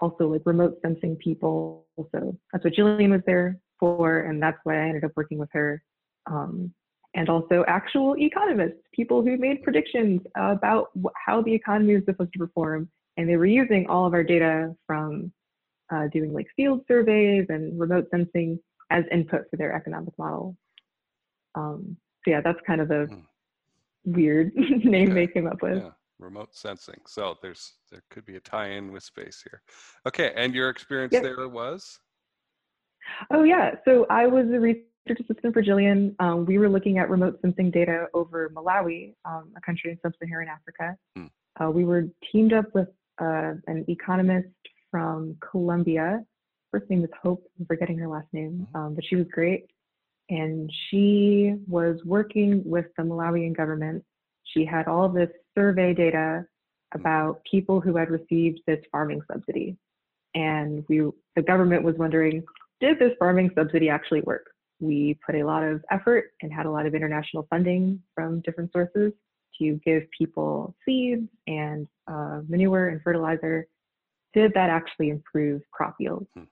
also 0.00 0.28
like 0.28 0.42
remote 0.44 0.78
sensing 0.82 1.16
people. 1.16 1.83
So 1.96 2.36
that's 2.52 2.64
what 2.64 2.74
Gillian 2.74 3.12
was 3.12 3.22
there 3.26 3.58
for, 3.78 4.20
and 4.20 4.42
that's 4.42 4.58
why 4.64 4.76
I 4.76 4.88
ended 4.88 5.04
up 5.04 5.12
working 5.16 5.38
with 5.38 5.50
her. 5.52 5.82
Um, 6.26 6.72
and 7.14 7.28
also 7.28 7.64
actual 7.68 8.16
economists, 8.18 8.80
people 8.92 9.22
who 9.22 9.36
made 9.36 9.62
predictions 9.62 10.20
about 10.34 10.88
how 11.24 11.42
the 11.42 11.52
economy 11.52 11.94
was 11.94 12.04
supposed 12.04 12.32
to 12.32 12.38
perform. 12.38 12.88
And 13.16 13.28
they 13.28 13.36
were 13.36 13.46
using 13.46 13.86
all 13.88 14.04
of 14.04 14.14
our 14.14 14.24
data 14.24 14.74
from 14.88 15.32
uh, 15.92 16.08
doing 16.12 16.32
like 16.32 16.46
field 16.56 16.80
surveys 16.88 17.46
and 17.50 17.78
remote 17.78 18.08
sensing 18.10 18.58
as 18.90 19.04
input 19.12 19.42
for 19.48 19.56
their 19.56 19.72
economic 19.72 20.12
model. 20.18 20.56
Um, 21.54 21.96
so 22.24 22.32
yeah, 22.32 22.40
that's 22.40 22.58
kind 22.66 22.80
of 22.80 22.88
the 22.88 23.06
hmm. 23.06 24.12
weird 24.12 24.52
name 24.56 25.14
they 25.14 25.28
came 25.28 25.46
up 25.46 25.62
with. 25.62 25.76
Yeah 25.82 25.90
remote 26.24 26.54
sensing. 26.54 27.00
So 27.06 27.36
there's 27.42 27.74
there 27.90 28.02
could 28.10 28.24
be 28.24 28.36
a 28.36 28.40
tie-in 28.40 28.92
with 28.92 29.02
space 29.02 29.42
here. 29.42 29.62
Okay, 30.06 30.32
and 30.36 30.54
your 30.54 30.70
experience 30.70 31.12
yep. 31.12 31.22
there 31.22 31.48
was? 31.48 31.98
Oh 33.30 33.44
yeah, 33.44 33.74
so 33.84 34.06
I 34.10 34.26
was 34.26 34.46
a 34.46 34.58
research 34.58 34.84
assistant 35.08 35.52
for 35.52 35.62
Gillian. 35.62 36.16
Um, 36.18 36.46
we 36.46 36.58
were 36.58 36.68
looking 36.68 36.98
at 36.98 37.10
remote 37.10 37.38
sensing 37.42 37.70
data 37.70 38.06
over 38.14 38.50
Malawi, 38.50 39.14
um, 39.24 39.52
a 39.56 39.60
country 39.60 39.90
in 39.90 39.98
sub-Saharan 40.02 40.48
Africa. 40.48 40.96
Hmm. 41.16 41.26
Uh, 41.60 41.70
we 41.70 41.84
were 41.84 42.04
teamed 42.32 42.52
up 42.52 42.74
with 42.74 42.88
uh, 43.20 43.52
an 43.66 43.84
economist 43.88 44.48
from 44.90 45.36
Colombia. 45.50 46.24
First 46.72 46.90
name 46.90 47.04
is 47.04 47.10
Hope. 47.22 47.44
I'm 47.60 47.66
forgetting 47.66 47.98
her 47.98 48.08
last 48.08 48.26
name, 48.32 48.66
mm-hmm. 48.66 48.76
um, 48.76 48.94
but 48.94 49.04
she 49.04 49.16
was 49.16 49.26
great. 49.30 49.66
And 50.30 50.72
she 50.88 51.54
was 51.68 52.00
working 52.04 52.62
with 52.64 52.86
the 52.96 53.02
Malawian 53.02 53.54
government 53.54 54.02
she 54.44 54.64
had 54.64 54.86
all 54.86 55.08
this 55.08 55.30
survey 55.54 55.94
data 55.94 56.44
about 56.94 57.40
people 57.50 57.80
who 57.80 57.96
had 57.96 58.10
received 58.10 58.60
this 58.66 58.80
farming 58.92 59.20
subsidy. 59.30 59.76
And 60.34 60.84
we, 60.88 61.10
the 61.36 61.42
government 61.42 61.82
was 61.82 61.96
wondering, 61.96 62.44
did 62.80 62.98
this 62.98 63.12
farming 63.18 63.50
subsidy 63.54 63.88
actually 63.88 64.22
work? 64.22 64.46
We 64.80 65.18
put 65.24 65.36
a 65.36 65.44
lot 65.44 65.62
of 65.62 65.84
effort 65.90 66.32
and 66.42 66.52
had 66.52 66.66
a 66.66 66.70
lot 66.70 66.86
of 66.86 66.94
international 66.94 67.46
funding 67.48 68.00
from 68.14 68.40
different 68.40 68.72
sources 68.72 69.12
to 69.58 69.80
give 69.84 70.02
people 70.16 70.74
seeds 70.84 71.28
and 71.46 71.86
uh, 72.08 72.40
manure 72.48 72.88
and 72.88 73.00
fertilizer. 73.02 73.68
Did 74.34 74.52
that 74.54 74.70
actually 74.70 75.10
improve 75.10 75.62
crop 75.70 75.94
yields? 76.00 76.26
Hmm. 76.34 76.42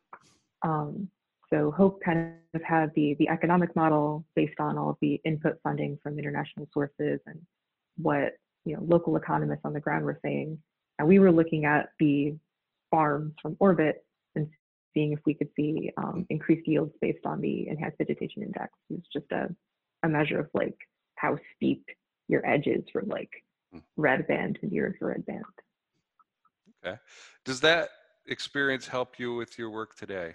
Um, 0.62 1.08
so 1.52 1.70
Hope 1.72 2.00
kind 2.02 2.34
of 2.54 2.62
had 2.62 2.92
the, 2.94 3.14
the 3.18 3.28
economic 3.28 3.74
model 3.76 4.24
based 4.34 4.58
on 4.58 4.78
all 4.78 4.90
of 4.90 4.96
the 5.02 5.20
input 5.24 5.58
funding 5.62 5.98
from 6.02 6.18
international 6.18 6.68
sources 6.72 7.20
and 7.26 7.38
what 7.96 8.34
you 8.64 8.76
know 8.76 8.82
local 8.86 9.16
economists 9.16 9.62
on 9.64 9.72
the 9.72 9.80
ground 9.80 10.04
were 10.04 10.18
saying, 10.22 10.58
and 10.98 11.08
we 11.08 11.18
were 11.18 11.32
looking 11.32 11.64
at 11.64 11.90
the 11.98 12.34
farms 12.90 13.32
from 13.40 13.56
orbit 13.58 14.04
and 14.34 14.48
seeing 14.94 15.12
if 15.12 15.20
we 15.26 15.34
could 15.34 15.48
see 15.56 15.90
um, 15.96 16.26
increased 16.30 16.66
yields 16.66 16.92
based 17.00 17.24
on 17.24 17.40
the 17.40 17.68
enhanced 17.68 17.98
vegetation 17.98 18.42
index. 18.42 18.70
It's 18.90 19.08
just 19.12 19.30
a, 19.32 19.48
a 20.02 20.08
measure 20.08 20.40
of 20.40 20.48
like 20.54 20.76
how 21.16 21.38
steep 21.56 21.84
your 22.28 22.46
edge 22.46 22.66
is 22.66 22.84
from 22.92 23.08
like 23.08 23.30
hmm. 23.72 23.80
red 23.96 24.26
band 24.26 24.58
to 24.60 24.66
near 24.66 24.86
infrared 24.86 25.24
band. 25.26 25.44
Okay. 26.84 26.96
Does 27.44 27.60
that 27.60 27.90
experience 28.26 28.86
help 28.86 29.18
you 29.18 29.34
with 29.34 29.58
your 29.58 29.70
work 29.70 29.96
today? 29.96 30.34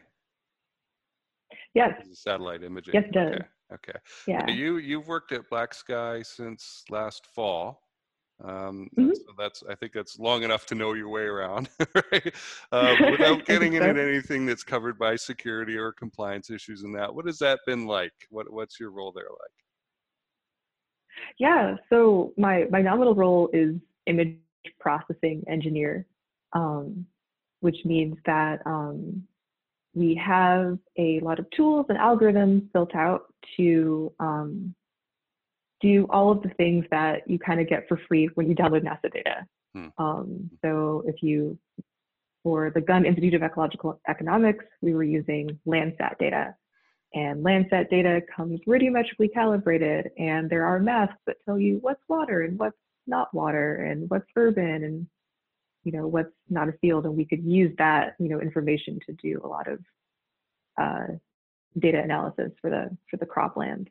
Yes. 1.74 1.92
Satellite 2.14 2.64
imaging. 2.64 2.94
Yes, 2.94 3.04
it 3.08 3.14
does. 3.14 3.34
Okay. 3.36 3.46
Okay. 3.74 4.00
Yeah. 4.28 4.50
You 4.50 4.78
you've 4.78 5.08
worked 5.08 5.34
at 5.34 5.50
Black 5.50 5.74
Sky 5.74 6.22
since 6.22 6.84
last 6.90 7.26
fall. 7.26 7.87
Um, 8.44 8.88
mm-hmm. 8.98 9.14
so 9.16 9.34
that's 9.38 9.64
I 9.68 9.74
think 9.74 9.94
that's 9.94 10.20
long 10.20 10.44
enough 10.44 10.66
to 10.68 10.76
know 10.76 10.94
your 10.94 11.10
way 11.10 11.24
around, 11.24 11.70
right? 12.12 12.34
Uh, 12.72 12.96
without 13.12 13.46
getting 13.46 13.74
into 13.74 13.94
so. 13.94 14.00
anything 14.00 14.46
that's 14.46 14.64
covered 14.64 15.00
by 15.00 15.16
security 15.16 15.76
or 15.76 15.92
compliance 15.92 16.52
issues 16.52 16.84
and 16.84 16.96
that. 16.96 17.14
What 17.14 17.26
has 17.26 17.40
that 17.40 17.60
been 17.66 17.88
like? 17.88 18.14
What 18.30 18.52
what's 18.52 18.80
your 18.80 18.92
role 18.92 19.12
there 19.12 19.26
like? 19.30 19.58
Yeah. 21.40 21.76
So 21.90 22.34
my 22.38 22.66
my 22.70 22.82
nominal 22.82 23.16
role 23.16 23.50
is 23.54 23.76
image 24.06 24.38
processing 24.80 25.44
engineer, 25.48 26.06
um, 26.54 27.06
which 27.62 27.78
means 27.86 28.18
that 28.26 28.62
um, 28.68 29.24
we 29.96 30.14
have 30.16 30.78
a 30.98 31.20
lot 31.22 31.40
of 31.40 31.50
tools 31.56 31.88
and 31.90 31.98
algorithms 31.98 32.72
built 32.72 32.94
out 32.94 33.34
to 33.58 34.14
um, 34.20 34.76
do 35.82 36.08
all 36.10 36.32
of 36.32 36.42
the 36.42 36.50
things 36.50 36.86
that 36.92 37.30
you 37.30 37.38
kind 37.38 37.60
of 37.60 37.68
get 37.68 37.88
for 37.88 38.00
free 38.08 38.30
when 38.36 38.50
you 38.50 38.56
download 38.56 38.84
NASA 38.84 39.12
data. 39.12 39.46
Hmm. 39.74 39.88
Um, 39.98 40.50
so 40.64 41.04
if 41.06 41.22
you, 41.22 41.58
for 42.44 42.72
the 42.74 42.82
Gund 42.82 43.06
Institute 43.06 43.34
of 43.34 43.44
Ecological 43.44 44.00
Economics, 44.08 44.66
we 44.82 44.94
were 44.94 45.04
using 45.04 45.60
Landsat 45.68 46.18
data. 46.20 46.56
And 47.14 47.44
Landsat 47.44 47.90
data 47.90 48.22
comes 48.36 48.60
radiometrically 48.68 49.34
calibrated, 49.34 50.12
and 50.18 50.50
there 50.50 50.66
are 50.66 50.80
masks 50.80 51.20
that 51.26 51.38
tell 51.46 51.58
you 51.58 51.78
what's 51.82 52.02
water 52.10 52.42
and 52.42 52.60
what's 52.60 52.78
not 53.06 53.34
water, 53.34 53.76
and 53.76 54.10
what's 54.10 54.28
urban, 54.36 54.84
and 54.84 55.08
you 55.84 55.94
know 55.94 56.06
what's 56.06 56.34
not 56.50 56.68
a 56.68 56.74
field. 56.74 57.06
And 57.06 57.16
we 57.16 57.24
could 57.24 57.44
use 57.44 57.74
that 57.78 58.16
you 58.20 58.28
know 58.28 58.42
information 58.42 59.00
to 59.06 59.14
do 59.14 59.40
a 59.42 59.48
lot 59.48 59.68
of 59.70 59.80
uh, 60.80 61.14
data 61.80 62.02
analysis 62.02 62.52
for 62.62 62.70
the 62.70 62.96
for 63.10 63.16
the 63.18 63.26
cropland. 63.26 63.88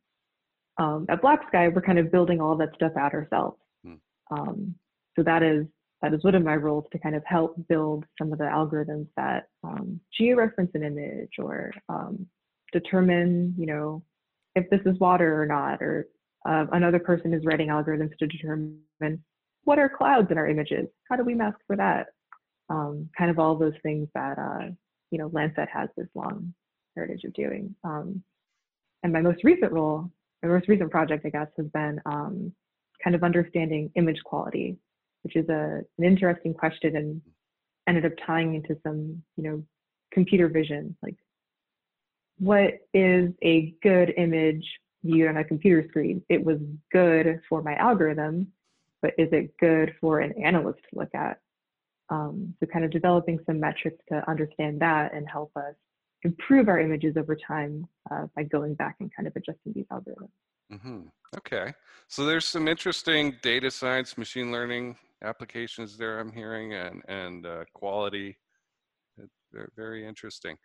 Um, 0.79 1.07
at 1.09 1.23
Black 1.23 1.47
Sky, 1.49 1.69
we're 1.69 1.83
kind 1.83 1.99
of 1.99 2.13
building 2.13 2.41
all 2.41 2.57
that 2.57 2.75
stuff 2.75 2.93
out 2.99 3.15
ourselves. 3.15 3.59
Hmm. 3.85 3.95
Um, 4.31 4.75
so 5.17 5.23
that 5.23 5.43
is 5.43 5.67
that 6.03 6.13
is 6.13 6.23
one 6.23 6.35
of 6.35 6.45
my 6.45 6.57
roles 6.57 6.85
to 6.93 6.99
kind 6.99 7.15
of 7.15 7.25
help 7.25 7.57
build 7.69 8.05
some 8.19 8.33
of 8.33 8.39
the 8.39 8.45
algorithms 8.45 9.09
that 9.17 9.49
um, 9.65 9.99
georeference 10.21 10.75
an 10.75 10.83
image 10.83 11.33
or 11.39 11.73
um, 11.89 12.27
determine, 12.73 13.55
you 13.57 13.67
know, 13.67 14.03
if 14.55 14.69
this 14.71 14.81
is 14.85 14.99
water 15.01 15.41
or 15.41 15.47
not, 15.47 15.81
or 15.81 16.09
uh, 16.47 16.67
another 16.73 16.99
person 16.99 17.33
is 17.33 17.45
writing 17.45 17.69
algorithms 17.69 18.17
to 18.19 18.27
determine 18.27 18.79
what 19.65 19.79
are 19.79 19.89
clouds 19.89 20.29
in 20.31 20.39
our 20.39 20.49
images? 20.49 20.87
How 21.09 21.17
do 21.17 21.25
we 21.25 21.35
mask 21.35 21.59
for 21.67 21.77
that? 21.77 22.09
Um, 22.69 23.09
kind 23.17 23.31
of 23.31 23.39
all 23.39 23.57
those 23.57 23.75
things 23.83 24.09
that, 24.15 24.39
uh, 24.39 24.71
you 25.11 25.19
know, 25.19 25.29
Landsat 25.31 25.69
has 25.73 25.89
this 25.97 26.09
long 26.15 26.53
heritage 26.95 27.25
of 27.25 27.33
doing. 27.33 27.75
Um, 27.85 28.23
and 29.03 29.13
my 29.13 29.21
most 29.21 29.45
recent 29.45 29.73
role, 29.73 30.11
my 30.47 30.55
most 30.55 30.69
recent 30.69 30.91
project, 30.91 31.27
I 31.27 31.31
guess, 31.31 31.49
has 31.57 31.67
been 31.67 32.01
um, 32.07 32.53
kind 33.03 33.17
of 33.17 33.23
understanding 33.23 33.91
image 33.97 34.23
quality, 34.25 34.77
which 35.23 35.37
is 35.37 35.49
a, 35.49 35.83
an 35.99 36.05
interesting 36.05 36.55
question 36.55 36.97
and 36.97 37.21
ended 37.89 38.07
up 38.07 38.13
tying 38.27 38.55
into 38.55 38.77
some, 38.83 39.23
you 39.37 39.45
know, 39.45 39.65
computer 40.13 40.49
vision, 40.49 40.97
like 41.03 41.17
what 42.39 42.75
is 42.93 43.31
a 43.43 43.75
good 43.83 44.13
image 44.17 44.65
viewed 45.05 45.29
on 45.29 45.37
a 45.37 45.45
computer 45.45 45.87
screen? 45.89 46.23
It 46.29 46.45
was 46.45 46.59
good 46.93 47.41
for 47.49 47.63
my 47.63 47.75
algorithm, 47.77 48.49
but 49.03 49.15
is 49.19 49.29
it 49.33 49.57
good 49.59 49.95
for 50.01 50.21
an 50.21 50.33
analyst 50.43 50.81
to 50.91 50.99
look 50.99 51.15
at? 51.15 51.41
Um, 52.09 52.55
so 52.61 52.67
kind 52.67 52.85
of 52.85 52.91
developing 52.91 53.39
some 53.47 53.59
metrics 53.59 53.99
to 54.11 54.29
understand 54.29 54.81
that 54.81 55.13
and 55.13 55.29
help 55.29 55.51
us 55.57 55.75
improve 56.23 56.69
our 56.69 56.81
images 56.81 57.17
over 57.17 57.37
time 57.37 57.87
uh, 58.11 58.27
by 58.35 58.43
going 58.43 58.75
back 58.75 58.97
and 59.01 59.11
kind 59.15 59.27
of 59.27 59.35
adjusting 59.37 59.73
these 59.75 59.87
algorithms. 59.93 60.31
Mm-hmm. 60.73 61.03
Okay, 61.37 61.73
so 62.09 62.25
there's 62.25 62.45
some 62.45 62.67
interesting 62.67 63.37
data 63.43 63.71
science, 63.71 64.19
machine 64.19 64.51
learning 64.51 64.97
applications 65.23 65.97
there. 65.97 66.19
I'm 66.19 66.33
hearing, 66.33 66.75
and 66.75 67.03
and 67.09 67.47
uh, 67.47 67.65
quality. 67.73 68.37
They're 69.53 69.71
very 69.77 70.07
interesting. 70.07 70.57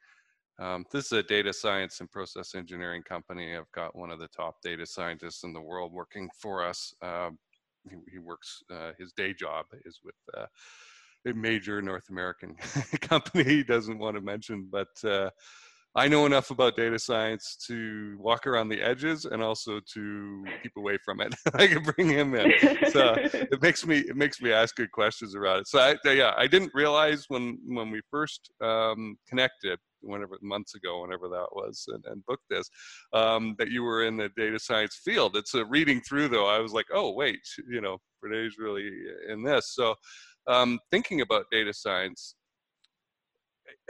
Um, 0.60 0.86
this 0.92 1.06
is 1.06 1.12
a 1.14 1.24
data 1.24 1.54
science 1.54 2.02
and 2.02 2.12
process 2.12 2.56
engineering 2.56 3.04
company. 3.04 3.56
I've 3.56 3.72
got 3.72 3.96
one 3.96 4.12
of 4.12 4.20
the 4.20 4.28
top 4.28 4.56
data 4.62 4.86
scientists 4.86 5.44
in 5.44 5.54
the 5.54 5.62
world 5.62 5.92
working 5.92 6.30
for 6.40 6.64
us. 6.64 6.94
Um, 7.02 7.40
he, 7.90 7.96
he, 8.12 8.20
works, 8.20 8.62
uh, 8.72 8.92
his 9.00 9.12
day 9.14 9.34
job 9.34 9.66
is 9.86 10.02
with 10.04 10.16
uh, 10.38 10.46
a 11.26 11.34
major 11.34 11.82
North 11.82 12.10
American 12.10 12.56
company 13.02 13.44
he 13.44 13.64
doesn't 13.64 14.00
want 14.00 14.16
to 14.16 14.22
mention, 14.22 14.68
but 14.72 15.04
uh, 15.04 15.30
I 15.94 16.08
know 16.08 16.26
enough 16.26 16.52
about 16.52 16.78
data 16.78 16.98
science 16.98 17.58
to 17.68 18.16
walk 18.18 18.48
around 18.48 18.70
the 18.70 18.82
edges 18.82 19.26
and 19.26 19.44
also 19.44 19.82
to 19.94 20.46
keep 20.64 20.72
away 20.78 20.98
from 21.04 21.20
it. 21.20 21.36
I 21.54 21.68
can 21.68 21.84
bring 21.84 22.08
him 22.08 22.34
in, 22.34 22.54
so 22.92 23.16
it 23.18 23.62
makes 23.62 23.86
me 23.86 24.00
it 24.00 24.16
makes 24.16 24.42
me 24.42 24.54
ask 24.54 24.76
good 24.76 24.92
questions 24.92 25.36
about 25.36 25.60
it. 25.60 25.68
So 25.68 25.80
I, 25.80 26.12
yeah, 26.12 26.34
I 26.38 26.48
didn't 26.48 26.72
realize 26.74 27.26
when 27.28 27.60
when 27.68 27.92
we 27.92 28.00
first 28.10 28.52
um, 28.62 29.18
connected, 29.28 29.80
whenever 30.00 30.38
months 30.42 30.76
ago, 30.76 31.02
whenever 31.02 31.28
that 31.28 31.48
was, 31.52 31.84
and, 31.90 32.06
and 32.06 32.26
booked 32.26 32.48
this, 32.50 32.70
um, 33.12 33.56
that 33.58 33.70
you 33.70 33.84
were 33.84 34.06
in 34.06 34.16
the 34.16 34.30
data 34.38 34.60
science 34.60 34.98
field. 35.04 35.36
It's 35.36 35.56
a 35.56 35.66
reading 35.66 36.00
through 36.00 36.30
though. 36.30 36.48
I 36.48 36.60
was 36.60 36.72
like, 36.72 36.88
oh 36.94 37.12
wait, 37.12 37.42
you 37.70 37.82
know, 37.82 37.98
Brené's 38.24 38.58
really 38.58 38.90
in 39.28 39.44
this. 39.44 39.74
So 39.76 39.96
um, 40.48 40.80
thinking 40.92 41.22
about 41.22 41.46
data 41.52 41.74
science 41.74 42.36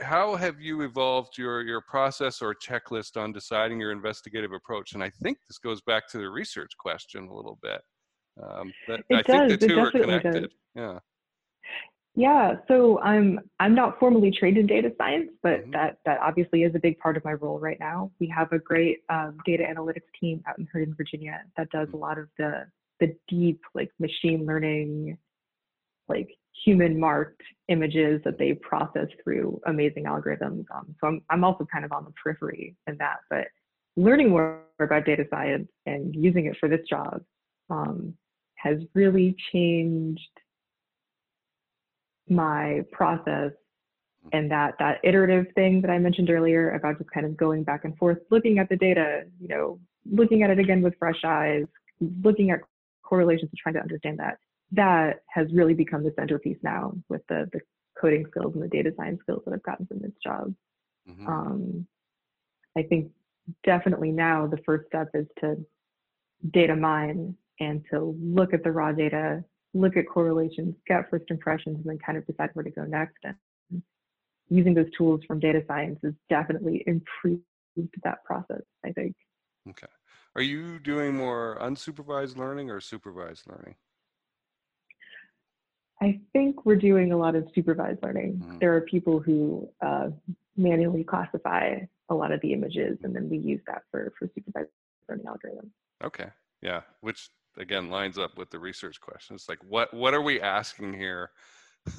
how 0.00 0.36
have 0.36 0.60
you 0.60 0.82
evolved 0.82 1.38
your 1.38 1.62
your 1.62 1.80
process 1.80 2.42
or 2.42 2.54
checklist 2.54 3.16
on 3.16 3.32
deciding 3.32 3.80
your 3.80 3.92
investigative 3.92 4.52
approach? 4.52 4.92
And 4.94 5.02
I 5.02 5.10
think 5.22 5.38
this 5.48 5.58
goes 5.58 5.80
back 5.82 6.08
to 6.10 6.18
the 6.18 6.28
research 6.28 6.72
question 6.78 7.28
a 7.28 7.34
little 7.34 7.58
bit. 7.62 7.80
Um, 8.42 8.72
it 8.88 9.04
I 9.12 9.22
does. 9.22 9.48
think 9.48 9.60
the 9.60 9.68
two 9.68 9.78
are 9.78 9.90
connected. 9.90 10.42
Does. 10.42 10.50
Yeah. 10.74 10.98
Yeah, 12.14 12.56
so 12.68 13.00
I'm 13.00 13.40
I'm 13.58 13.74
not 13.74 13.98
formally 13.98 14.30
trained 14.30 14.58
in 14.58 14.66
data 14.66 14.92
science, 14.98 15.30
but 15.42 15.62
mm-hmm. 15.62 15.70
that 15.70 15.96
that 16.04 16.20
obviously 16.20 16.62
is 16.62 16.74
a 16.74 16.78
big 16.78 16.98
part 16.98 17.16
of 17.16 17.24
my 17.24 17.32
role 17.32 17.58
right 17.58 17.78
now. 17.80 18.10
We 18.20 18.28
have 18.28 18.52
a 18.52 18.58
great 18.58 18.98
um, 19.08 19.38
data 19.46 19.64
analytics 19.64 20.10
team 20.20 20.42
out 20.46 20.58
in 20.58 20.68
Herndon, 20.70 20.94
Virginia, 20.94 21.40
that 21.56 21.70
does 21.70 21.88
mm-hmm. 21.88 21.96
a 21.96 22.00
lot 22.00 22.18
of 22.18 22.28
the 22.36 22.66
the 23.00 23.16
deep 23.28 23.62
like 23.74 23.90
machine 23.98 24.44
learning, 24.44 25.16
like 26.06 26.28
human 26.64 26.98
marked 26.98 27.42
images 27.68 28.20
that 28.24 28.38
they 28.38 28.54
process 28.54 29.08
through 29.22 29.60
amazing 29.66 30.04
algorithms. 30.04 30.64
Um, 30.74 30.94
so 31.00 31.08
I'm, 31.08 31.22
I'm 31.30 31.44
also 31.44 31.66
kind 31.72 31.84
of 31.84 31.92
on 31.92 32.04
the 32.04 32.12
periphery 32.22 32.76
in 32.86 32.96
that, 32.98 33.18
but 33.30 33.46
learning 33.96 34.30
more 34.30 34.60
about 34.80 35.04
data 35.04 35.24
science 35.30 35.68
and 35.86 36.14
using 36.14 36.46
it 36.46 36.56
for 36.58 36.68
this 36.68 36.80
job 36.88 37.22
um, 37.70 38.14
has 38.56 38.78
really 38.94 39.36
changed 39.52 40.20
my 42.28 42.82
process 42.92 43.52
and 44.32 44.50
that 44.50 44.74
that 44.78 44.98
iterative 45.02 45.46
thing 45.54 45.80
that 45.80 45.90
I 45.90 45.98
mentioned 45.98 46.30
earlier 46.30 46.70
about 46.70 46.98
just 46.98 47.10
kind 47.10 47.26
of 47.26 47.36
going 47.36 47.64
back 47.64 47.84
and 47.84 47.96
forth, 47.98 48.18
looking 48.30 48.58
at 48.58 48.68
the 48.68 48.76
data, 48.76 49.22
you 49.40 49.48
know, 49.48 49.80
looking 50.10 50.42
at 50.42 50.50
it 50.50 50.58
again 50.60 50.80
with 50.80 50.94
fresh 50.98 51.24
eyes, 51.24 51.64
looking 52.22 52.50
at 52.50 52.60
correlations 53.02 53.50
and 53.50 53.58
trying 53.58 53.74
to 53.74 53.80
understand 53.80 54.18
that 54.20 54.38
that 54.72 55.22
has 55.28 55.46
really 55.52 55.74
become 55.74 56.02
the 56.02 56.12
centerpiece 56.18 56.58
now 56.62 56.94
with 57.08 57.22
the, 57.28 57.48
the 57.52 57.60
coding 58.00 58.24
skills 58.30 58.54
and 58.54 58.62
the 58.62 58.68
data 58.68 58.92
science 58.96 59.20
skills 59.22 59.42
that 59.44 59.54
I've 59.54 59.62
gotten 59.62 59.86
from 59.86 60.00
this 60.00 60.12
job. 60.22 60.54
Mm-hmm. 61.08 61.26
Um, 61.26 61.86
I 62.76 62.82
think 62.82 63.10
definitely 63.64 64.12
now 64.12 64.46
the 64.46 64.58
first 64.64 64.86
step 64.86 65.10
is 65.14 65.26
to 65.40 65.56
data 66.52 66.74
mine 66.74 67.36
and 67.60 67.84
to 67.90 68.16
look 68.20 68.54
at 68.54 68.64
the 68.64 68.72
raw 68.72 68.92
data, 68.92 69.44
look 69.74 69.96
at 69.96 70.08
correlations, 70.08 70.74
get 70.86 71.08
first 71.10 71.26
impressions, 71.28 71.76
and 71.76 71.84
then 71.84 71.98
kind 71.98 72.16
of 72.16 72.26
decide 72.26 72.50
where 72.54 72.64
to 72.64 72.70
go 72.70 72.84
next. 72.84 73.18
And 73.24 73.82
using 74.48 74.74
those 74.74 74.90
tools 74.96 75.20
from 75.26 75.38
data 75.38 75.62
science 75.68 75.98
has 76.02 76.14
definitely 76.30 76.82
improved 76.86 77.42
that 78.04 78.24
process, 78.24 78.62
I 78.84 78.92
think. 78.92 79.14
Okay. 79.68 79.86
Are 80.34 80.42
you 80.42 80.78
doing 80.78 81.14
more 81.14 81.58
unsupervised 81.60 82.36
learning 82.36 82.70
or 82.70 82.80
supervised 82.80 83.46
learning? 83.46 83.76
I 86.02 86.18
think 86.32 86.66
we're 86.66 86.76
doing 86.76 87.12
a 87.12 87.16
lot 87.16 87.36
of 87.36 87.46
supervised 87.54 88.02
learning. 88.02 88.38
Mm-hmm. 88.42 88.58
There 88.58 88.74
are 88.74 88.80
people 88.80 89.20
who 89.20 89.68
uh, 89.80 90.08
manually 90.56 91.04
classify 91.04 91.76
a 92.08 92.14
lot 92.14 92.32
of 92.32 92.40
the 92.40 92.52
images, 92.52 92.98
and 93.04 93.14
then 93.14 93.30
we 93.30 93.38
use 93.38 93.60
that 93.68 93.82
for 93.90 94.12
for 94.18 94.28
supervised 94.34 94.70
learning 95.08 95.26
algorithms. 95.26 95.70
Okay, 96.04 96.26
yeah, 96.60 96.80
which 97.02 97.30
again 97.56 97.88
lines 97.88 98.18
up 98.18 98.36
with 98.36 98.50
the 98.50 98.58
research 98.58 99.00
question. 99.00 99.36
It's 99.36 99.48
like, 99.48 99.60
what 99.62 99.94
what 99.94 100.12
are 100.12 100.22
we 100.22 100.40
asking 100.40 100.94
here? 100.94 101.30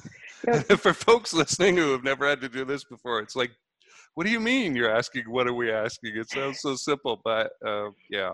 For 0.78 0.92
folks 0.92 1.32
listening 1.32 1.76
who 1.76 1.92
have 1.92 2.04
never 2.04 2.28
had 2.28 2.40
to 2.42 2.48
do 2.48 2.64
this 2.64 2.84
before, 2.84 3.20
it's 3.20 3.36
like 3.36 3.52
what 4.14 4.26
do 4.26 4.32
you 4.32 4.40
mean 4.40 4.74
you're 4.74 4.94
asking 4.94 5.24
what 5.28 5.46
are 5.46 5.54
we 5.54 5.72
asking? 5.72 6.16
It 6.16 6.30
sounds 6.30 6.60
so 6.60 6.76
simple 6.76 7.20
but 7.24 7.50
uh, 7.66 7.90
yeah. 8.10 8.32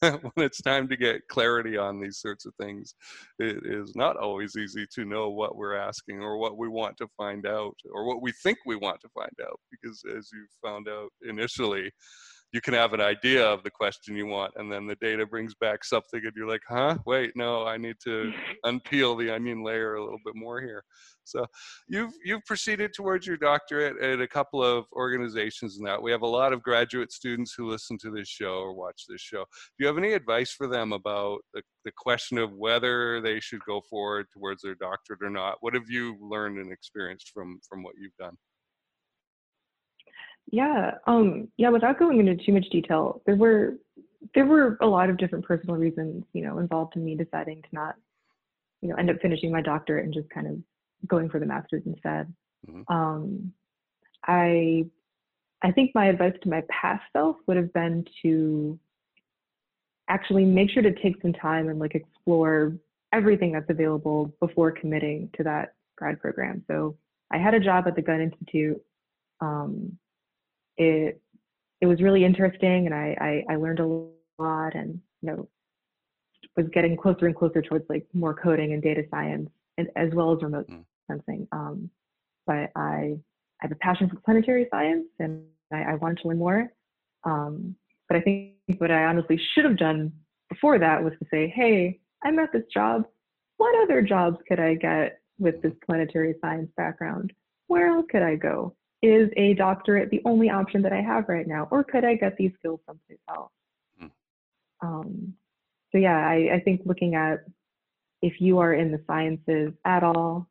When 0.00 0.46
it's 0.46 0.62
time 0.62 0.88
to 0.88 0.96
get 0.96 1.28
clarity 1.28 1.76
on 1.76 2.00
these 2.00 2.18
sorts 2.18 2.46
of 2.46 2.54
things 2.60 2.94
it 3.38 3.64
is 3.64 3.94
not 3.94 4.16
always 4.16 4.56
easy 4.56 4.86
to 4.94 5.04
know 5.04 5.30
what 5.30 5.56
we're 5.56 5.76
asking 5.76 6.20
or 6.20 6.38
what 6.38 6.58
we 6.58 6.68
want 6.68 6.96
to 6.98 7.08
find 7.16 7.46
out 7.46 7.74
or 7.92 8.04
what 8.06 8.22
we 8.22 8.32
think 8.42 8.58
we 8.66 8.76
want 8.76 9.00
to 9.02 9.08
find 9.14 9.34
out 9.42 9.58
because 9.70 10.02
as 10.16 10.30
you 10.32 10.46
found 10.62 10.88
out 10.88 11.10
initially 11.28 11.90
you 12.52 12.60
can 12.60 12.74
have 12.74 12.92
an 12.92 13.00
idea 13.00 13.44
of 13.46 13.62
the 13.62 13.70
question 13.70 14.16
you 14.16 14.26
want 14.26 14.52
and 14.56 14.70
then 14.72 14.86
the 14.86 14.96
data 14.96 15.24
brings 15.26 15.54
back 15.54 15.84
something 15.84 16.20
and 16.24 16.32
you're 16.36 16.48
like 16.48 16.62
huh? 16.68 16.96
Wait 17.06 17.32
no 17.36 17.66
i 17.66 17.76
need 17.76 17.96
to 18.02 18.32
unpeel 18.66 19.18
the 19.18 19.32
onion 19.32 19.62
layer 19.62 19.94
a 19.94 20.02
little 20.02 20.18
bit 20.24 20.34
more 20.34 20.60
here. 20.60 20.82
So 21.24 21.46
you've 21.88 22.12
you've 22.24 22.44
proceeded 22.44 22.92
towards 22.92 23.26
your 23.26 23.36
doctorate 23.36 24.02
at 24.02 24.20
a 24.20 24.26
couple 24.26 24.62
of 24.62 24.84
organizations 24.92 25.78
and 25.78 25.86
that. 25.86 26.02
We 26.02 26.10
have 26.10 26.22
a 26.22 26.26
lot 26.26 26.52
of 26.52 26.62
graduate 26.62 27.12
students 27.12 27.54
who 27.56 27.70
listen 27.70 27.98
to 27.98 28.10
this 28.10 28.28
show 28.28 28.54
or 28.54 28.74
watch 28.74 29.04
this 29.08 29.20
show. 29.20 29.44
Do 29.44 29.84
you 29.84 29.86
have 29.86 29.98
any 29.98 30.12
advice 30.12 30.52
for 30.52 30.66
them 30.66 30.92
about 30.92 31.40
the, 31.54 31.62
the 31.84 31.92
question 31.96 32.38
of 32.38 32.52
whether 32.54 33.20
they 33.20 33.38
should 33.40 33.60
go 33.66 33.80
forward 33.88 34.26
towards 34.32 34.62
their 34.62 34.74
doctorate 34.74 35.22
or 35.22 35.30
not? 35.30 35.58
What 35.60 35.74
have 35.74 35.88
you 35.88 36.16
learned 36.20 36.58
and 36.58 36.72
experienced 36.72 37.30
from 37.32 37.60
from 37.68 37.82
what 37.82 37.94
you've 38.00 38.16
done 38.18 38.36
Yeah, 40.50 40.92
um, 41.06 41.48
yeah. 41.56 41.70
Without 41.70 41.98
going 41.98 42.18
into 42.18 42.44
too 42.44 42.52
much 42.52 42.68
detail, 42.70 43.22
there 43.24 43.36
were 43.36 43.76
there 44.34 44.46
were 44.46 44.76
a 44.80 44.86
lot 44.86 45.08
of 45.08 45.16
different 45.16 45.44
personal 45.44 45.76
reasons, 45.76 46.24
you 46.32 46.42
know, 46.42 46.58
involved 46.58 46.96
in 46.96 47.04
me 47.04 47.14
deciding 47.14 47.62
to 47.62 47.68
not, 47.72 47.94
you 48.82 48.88
know, 48.88 48.96
end 48.96 49.10
up 49.10 49.16
finishing 49.22 49.52
my 49.52 49.62
doctorate 49.62 50.04
and 50.04 50.12
just 50.12 50.28
kind 50.30 50.46
of 50.46 50.56
going 51.08 51.28
for 51.28 51.38
the 51.38 51.46
master's 51.46 51.82
instead. 51.86 52.32
Mm-hmm. 52.68 52.92
Um, 52.92 53.52
I 54.26 54.86
I 55.62 55.72
think 55.72 55.92
my 55.94 56.06
advice 56.06 56.34
to 56.42 56.48
my 56.48 56.62
past 56.68 57.02
self 57.12 57.36
would 57.46 57.56
have 57.56 57.72
been 57.72 58.04
to 58.22 58.78
actually 60.08 60.44
make 60.44 60.70
sure 60.70 60.82
to 60.82 60.92
take 61.02 61.20
some 61.22 61.32
time 61.32 61.68
and 61.68 61.78
like 61.78 61.94
explore 61.94 62.74
everything 63.12 63.52
that's 63.52 63.70
available 63.70 64.34
before 64.40 64.72
committing 64.72 65.30
to 65.36 65.44
that 65.44 65.74
grad 65.96 66.20
program. 66.20 66.64
So 66.66 66.96
I 67.30 67.38
had 67.38 67.54
a 67.54 67.60
job 67.60 67.84
at 67.86 67.94
the 67.94 68.02
Gund 68.02 68.22
Institute. 68.22 68.82
Um, 69.40 69.96
it 70.76 71.20
it 71.80 71.86
was 71.86 72.02
really 72.02 72.24
interesting, 72.24 72.86
and 72.86 72.94
I, 72.94 73.16
I 73.48 73.54
I 73.54 73.56
learned 73.56 73.80
a 73.80 73.86
lot, 74.42 74.74
and 74.74 75.00
you 75.22 75.30
know 75.30 75.48
was 76.56 76.66
getting 76.72 76.96
closer 76.96 77.26
and 77.26 77.36
closer 77.36 77.62
towards 77.62 77.84
like 77.88 78.06
more 78.12 78.34
coding 78.34 78.72
and 78.72 78.82
data 78.82 79.02
science, 79.10 79.48
and 79.78 79.88
as 79.96 80.10
well 80.12 80.32
as 80.32 80.42
remote 80.42 80.68
mm. 80.68 80.84
sensing. 81.08 81.46
Um, 81.52 81.90
but 82.46 82.70
I 82.76 83.16
I 83.60 83.66
have 83.66 83.72
a 83.72 83.76
passion 83.76 84.08
for 84.08 84.16
planetary 84.16 84.66
science, 84.70 85.06
and 85.18 85.42
I, 85.72 85.82
I 85.82 85.94
wanted 85.96 86.18
to 86.22 86.28
learn 86.28 86.38
more. 86.38 86.72
Um, 87.24 87.76
but 88.08 88.16
I 88.16 88.20
think 88.22 88.54
what 88.78 88.90
I 88.90 89.04
honestly 89.04 89.40
should 89.54 89.64
have 89.64 89.76
done 89.76 90.12
before 90.48 90.78
that 90.78 91.02
was 91.02 91.12
to 91.20 91.26
say, 91.30 91.52
hey, 91.54 92.00
I'm 92.24 92.38
at 92.38 92.52
this 92.52 92.64
job. 92.72 93.04
What 93.58 93.80
other 93.82 94.02
jobs 94.02 94.38
could 94.48 94.58
I 94.58 94.74
get 94.74 95.20
with 95.38 95.62
this 95.62 95.72
planetary 95.86 96.34
science 96.40 96.70
background? 96.76 97.32
Where 97.68 97.88
else 97.88 98.06
could 98.10 98.22
I 98.22 98.36
go? 98.36 98.74
Is 99.02 99.30
a 99.36 99.54
doctorate 99.54 100.10
the 100.10 100.20
only 100.26 100.50
option 100.50 100.82
that 100.82 100.92
I 100.92 101.00
have 101.00 101.28
right 101.28 101.46
now? 101.46 101.68
Or 101.70 101.82
could 101.82 102.04
I 102.04 102.16
get 102.16 102.36
these 102.36 102.52
skills 102.58 102.80
someplace 102.86 103.18
else? 103.28 103.50
Hmm. 103.98 104.06
Um, 104.82 105.34
so, 105.90 105.98
yeah, 105.98 106.18
I, 106.18 106.56
I 106.56 106.60
think 106.60 106.82
looking 106.84 107.14
at 107.14 107.44
if 108.22 108.40
you 108.40 108.58
are 108.58 108.74
in 108.74 108.92
the 108.92 109.00
sciences 109.06 109.72
at 109.86 110.02
all, 110.02 110.46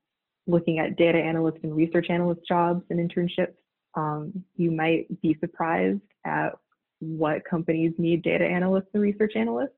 looking 0.47 0.79
at 0.79 0.97
data 0.97 1.19
analyst 1.19 1.59
and 1.63 1.75
research 1.75 2.07
analyst 2.09 2.41
jobs 2.47 2.83
and 2.89 2.99
internships, 2.99 3.53
um, 3.95 4.43
you 4.55 4.71
might 4.71 5.05
be 5.21 5.38
surprised 5.39 6.01
at 6.25 6.53
what 6.99 7.45
companies 7.45 7.93
need 7.97 8.23
data 8.23 8.45
analysts 8.45 8.89
and 8.93 9.03
research 9.03 9.33
analysts. 9.35 9.69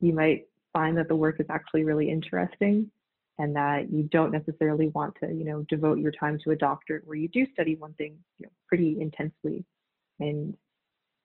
You 0.00 0.12
might 0.12 0.48
find 0.72 0.96
that 0.96 1.08
the 1.08 1.16
work 1.16 1.40
is 1.40 1.46
actually 1.50 1.84
really 1.84 2.10
interesting 2.10 2.90
and 3.38 3.54
that 3.54 3.92
you 3.92 4.02
don't 4.04 4.32
necessarily 4.32 4.88
want 4.88 5.14
to, 5.20 5.28
you 5.28 5.44
know, 5.44 5.64
devote 5.68 5.98
your 5.98 6.12
time 6.12 6.38
to 6.44 6.50
a 6.50 6.56
doctorate 6.56 7.06
where 7.06 7.16
you 7.16 7.28
do 7.28 7.46
study 7.52 7.76
one 7.76 7.92
thing 7.94 8.18
you 8.38 8.46
know, 8.46 8.52
pretty 8.66 9.00
intensely. 9.00 9.64
And 10.18 10.56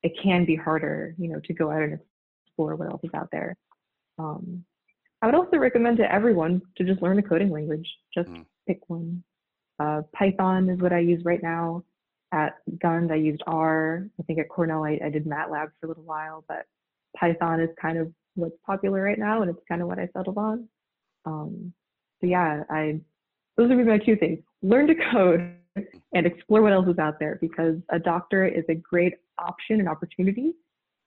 it 0.04 0.13
can 0.21 0.45
be 0.45 0.56
harder, 0.56 1.15
you 1.17 1.28
know, 1.30 1.39
to 1.45 1.54
go 1.54 1.71
out 1.71 1.82
and 1.82 1.99
explore 2.45 2.76
what 2.76 2.89
else 2.89 3.02
is 3.04 3.10
out 3.15 3.30
there. 3.32 3.58
Um, 4.19 4.63
I 5.21 5.26
would 5.26 5.36
also 5.36 5.58
recommend 5.58 5.97
to 5.97 6.12
everyone 6.12 6.62
to 6.78 6.84
just 6.84 7.02
learn 7.02 7.17
a 7.17 7.23
coding 7.23 7.49
language. 7.49 7.88
Just 8.13 8.30
mm. 8.30 8.45
pick 8.67 8.82
one. 8.88 9.23
Uh, 9.80 10.02
Python 10.13 10.69
is 10.69 10.80
what 10.80 10.93
I 10.93 10.99
use 10.99 11.23
right 11.26 11.41
now. 11.41 11.84
At 12.32 12.56
Gund, 12.82 13.12
I 13.12 13.15
used 13.15 13.41
R. 13.47 14.08
I 14.19 14.23
think 14.23 14.39
at 14.39 14.49
Cornell, 14.49 14.84
I, 14.84 14.99
I 15.04 15.10
did 15.10 15.26
MATLAB 15.26 15.69
for 15.80 15.86
a 15.86 15.88
little 15.88 16.04
while, 16.04 16.43
but 16.47 16.65
Python 17.17 17.60
is 17.60 17.69
kind 17.82 17.97
of 17.97 18.12
what's 18.36 18.56
popular 18.65 19.02
right 19.02 19.19
now, 19.19 19.41
and 19.41 19.49
it's 19.49 19.63
kind 19.69 19.82
of 19.82 19.88
what 19.88 19.99
I 19.99 20.10
settled 20.15 20.38
on. 20.38 20.67
Um, 21.26 21.73
so 22.23 22.27
yeah, 22.27 22.63
I 22.69 23.01
those 23.57 23.69
would 23.69 23.77
be 23.77 23.83
my 23.83 23.97
two 23.97 24.15
things: 24.15 24.39
learn 24.62 24.88
to 24.88 24.95
code 25.12 25.55
and 26.13 26.25
explore 26.25 26.62
what 26.62 26.71
else 26.71 26.88
is 26.88 26.97
out 26.97 27.19
there. 27.19 27.38
Because 27.41 27.75
a 27.89 27.99
doctorate 27.99 28.55
is 28.55 28.63
a 28.69 28.75
great 28.75 29.15
option 29.38 29.79
and 29.79 29.89
opportunity, 29.89 30.53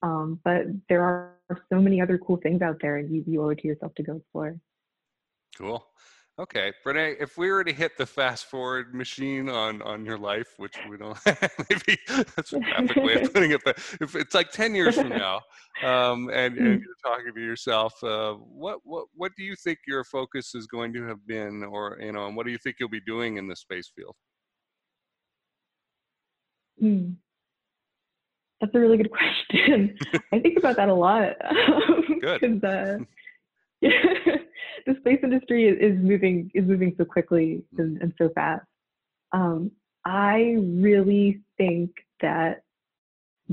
um, 0.03 0.39
but 0.43 0.63
there 0.89 1.01
are 1.01 1.33
so 1.71 1.81
many 1.81 1.99
other 1.99 2.19
cool 2.19 2.37
things 2.37 2.61
out 2.61 2.77
there, 2.81 2.97
and 2.97 3.09
you, 3.09 3.23
you 3.25 3.41
owe 3.41 3.49
it 3.49 3.59
to 3.59 3.67
yourself 3.67 3.95
to 3.95 4.03
go 4.03 4.17
explore. 4.17 4.55
Cool. 5.57 5.83
Okay, 6.39 6.71
Brene, 6.85 7.15
if 7.19 7.35
we 7.35 7.49
were 7.49 7.63
to 7.63 7.73
hit 7.73 7.97
the 7.97 8.05
fast 8.05 8.45
forward 8.45 8.93
machine 8.93 9.49
on 9.49 9.81
on 9.81 10.05
your 10.05 10.19
life, 10.19 10.53
which 10.57 10.75
we 10.87 10.95
don't, 10.95 11.17
maybe 11.25 11.97
that's 12.35 12.53
a 12.53 12.59
graphic 12.59 13.03
way 13.03 13.15
of 13.15 13.33
putting 13.33 13.51
it, 13.51 13.61
but 13.65 13.77
if 13.99 14.15
it's 14.15 14.35
like 14.35 14.51
ten 14.51 14.75
years 14.75 14.95
from 14.95 15.09
now, 15.09 15.41
um, 15.83 16.29
and, 16.29 16.55
and 16.55 16.57
hmm. 16.57 16.83
you're 16.83 16.95
talking 17.03 17.33
to 17.33 17.41
yourself, 17.41 17.95
uh, 18.03 18.33
what 18.33 18.81
what 18.83 19.07
what 19.15 19.31
do 19.35 19.43
you 19.43 19.55
think 19.55 19.79
your 19.87 20.03
focus 20.03 20.53
is 20.53 20.67
going 20.67 20.93
to 20.93 21.07
have 21.07 21.25
been, 21.25 21.63
or 21.63 21.97
you 21.99 22.11
know, 22.11 22.27
and 22.27 22.35
what 22.35 22.45
do 22.45 22.51
you 22.51 22.59
think 22.59 22.75
you'll 22.79 22.87
be 22.87 23.01
doing 23.01 23.37
in 23.37 23.47
the 23.47 23.55
space 23.55 23.91
field? 23.95 24.15
Hmm. 26.79 27.13
That's 28.61 28.75
a 28.75 28.79
really 28.79 28.97
good 28.97 29.11
question. 29.51 29.97
I 30.31 30.39
think 30.39 30.59
about 30.59 30.75
that 30.75 30.89
a 30.89 30.93
lot. 30.93 31.33
Good. 32.21 32.63
Uh, 32.63 32.97
the 34.87 34.95
space 35.01 35.19
industry 35.21 35.67
is, 35.67 35.77
is, 35.79 35.99
moving 36.01 36.49
is 36.55 36.65
moving 36.65 36.95
so 36.97 37.05
quickly 37.05 37.63
and, 37.77 38.01
and 38.01 38.13
so 38.17 38.29
fast. 38.33 38.65
Um, 39.33 39.71
I 40.05 40.55
really 40.57 41.41
think 41.57 41.91
that 42.21 42.63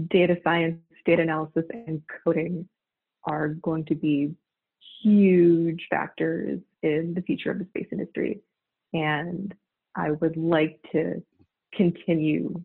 data 0.08 0.36
science, 0.44 0.78
data 1.04 1.22
analysis, 1.22 1.64
and 1.72 2.00
coding 2.24 2.68
are 3.24 3.48
going 3.48 3.84
to 3.86 3.94
be 3.94 4.34
huge 5.02 5.86
factors 5.90 6.60
in 6.82 7.14
the 7.14 7.22
future 7.22 7.50
of 7.50 7.58
the 7.58 7.66
space 7.66 7.88
industry. 7.90 8.40
And 8.92 9.52
I 9.96 10.12
would 10.12 10.36
like 10.36 10.78
to 10.92 11.22
continue 11.74 12.62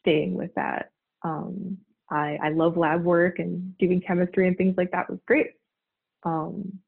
staying 0.00 0.34
with 0.34 0.54
that. 0.54 0.90
Um, 1.22 1.78
I, 2.10 2.38
I 2.40 2.48
love 2.50 2.76
lab 2.76 3.02
work 3.02 3.40
and 3.40 3.76
doing 3.78 4.00
chemistry 4.00 4.46
and 4.46 4.56
things 4.56 4.76
like 4.76 4.92
that 4.92 5.10
was 5.10 5.18
great. 5.26 5.52
Um, 6.22 6.78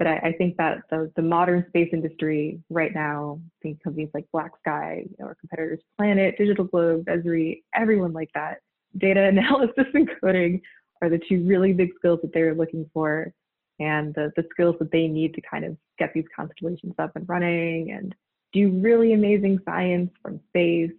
but 0.00 0.06
I, 0.06 0.16
I, 0.16 0.32
think 0.38 0.56
that 0.56 0.78
the, 0.88 1.12
the 1.14 1.20
modern 1.20 1.62
space 1.68 1.90
industry 1.92 2.58
right 2.70 2.94
now, 2.94 3.38
I 3.38 3.58
think 3.62 3.82
companies 3.82 4.08
like 4.14 4.24
Black 4.32 4.52
Sky, 4.60 5.04
our 5.22 5.34
competitors 5.34 5.80
Planet, 5.98 6.36
Digital 6.38 6.64
Globe, 6.64 7.04
Esri, 7.04 7.60
everyone 7.74 8.14
like 8.14 8.30
that, 8.34 8.60
data 8.96 9.22
analysis 9.28 9.84
and 9.92 10.08
coding 10.22 10.62
are 11.02 11.10
the 11.10 11.20
two 11.28 11.44
really 11.44 11.74
big 11.74 11.90
skills 11.98 12.18
that 12.22 12.32
they're 12.32 12.54
looking 12.54 12.88
for 12.94 13.30
and 13.78 14.14
the, 14.14 14.32
the 14.36 14.44
skills 14.50 14.74
that 14.78 14.90
they 14.90 15.06
need 15.06 15.34
to 15.34 15.42
kind 15.42 15.66
of 15.66 15.76
get 15.98 16.14
these 16.14 16.24
constellations 16.34 16.94
up 16.98 17.14
and 17.14 17.28
running 17.28 17.90
and 17.90 18.14
do 18.54 18.70
really 18.80 19.12
amazing 19.12 19.58
science 19.66 20.10
from 20.22 20.40
space. 20.48 20.92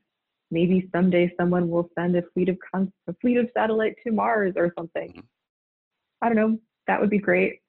Maybe 0.52 0.90
someday 0.94 1.34
someone 1.40 1.72
will 1.72 1.90
send 1.98 2.16
a 2.16 2.22
fleet 2.36 2.50
of 2.50 2.58
con- 2.72 2.94
a 3.08 3.16
fleet 3.16 3.38
of 3.38 3.50
satellites 3.58 3.96
to 4.06 4.12
Mars 4.12 4.54
or 4.58 4.72
something. 4.78 5.10
Mm-hmm. 5.10 5.20
I 6.22 6.28
don't 6.28 6.36
know. 6.36 6.60
That 6.86 7.02
would 7.02 7.10
be 7.10 7.18
great 7.18 7.61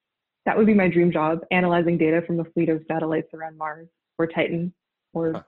that 0.46 0.56
would 0.56 0.66
be 0.66 0.74
my 0.74 0.88
dream 0.88 1.12
job 1.12 1.40
analyzing 1.50 1.96
data 1.96 2.22
from 2.26 2.40
a 2.40 2.44
fleet 2.44 2.68
of 2.68 2.82
satellites 2.88 3.28
around 3.34 3.56
Mars 3.56 3.88
or 4.18 4.26
Titan 4.26 4.72
or 5.14 5.32
huh. 5.32 5.42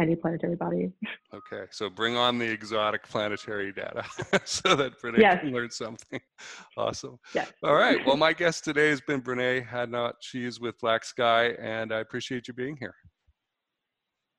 any 0.00 0.16
planetary 0.16 0.56
body. 0.56 0.92
Okay, 1.32 1.64
so 1.70 1.88
bring 1.88 2.16
on 2.16 2.38
the 2.38 2.48
exotic 2.48 3.06
planetary 3.08 3.72
data 3.72 4.04
so 4.44 4.74
that 4.74 5.00
Brene 5.00 5.18
yes. 5.18 5.40
can 5.40 5.52
learn 5.52 5.70
something. 5.70 6.20
Awesome. 6.76 7.18
Yes. 7.34 7.52
All 7.62 7.74
right. 7.74 8.04
Well, 8.06 8.16
my 8.16 8.32
guest 8.32 8.64
today 8.64 8.88
has 8.88 9.00
been 9.00 9.20
Brene 9.20 9.66
Hadnot. 9.66 10.14
She 10.20 10.44
is 10.44 10.58
with 10.58 10.78
Black 10.80 11.04
Sky, 11.04 11.50
and 11.60 11.92
I 11.92 12.00
appreciate 12.00 12.48
you 12.48 12.54
being 12.54 12.76
here. 12.76 12.94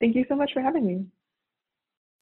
Thank 0.02 0.16
you 0.16 0.26
so 0.28 0.36
much 0.36 0.52
for 0.52 0.62
having 0.62 0.86
me. 0.86 1.06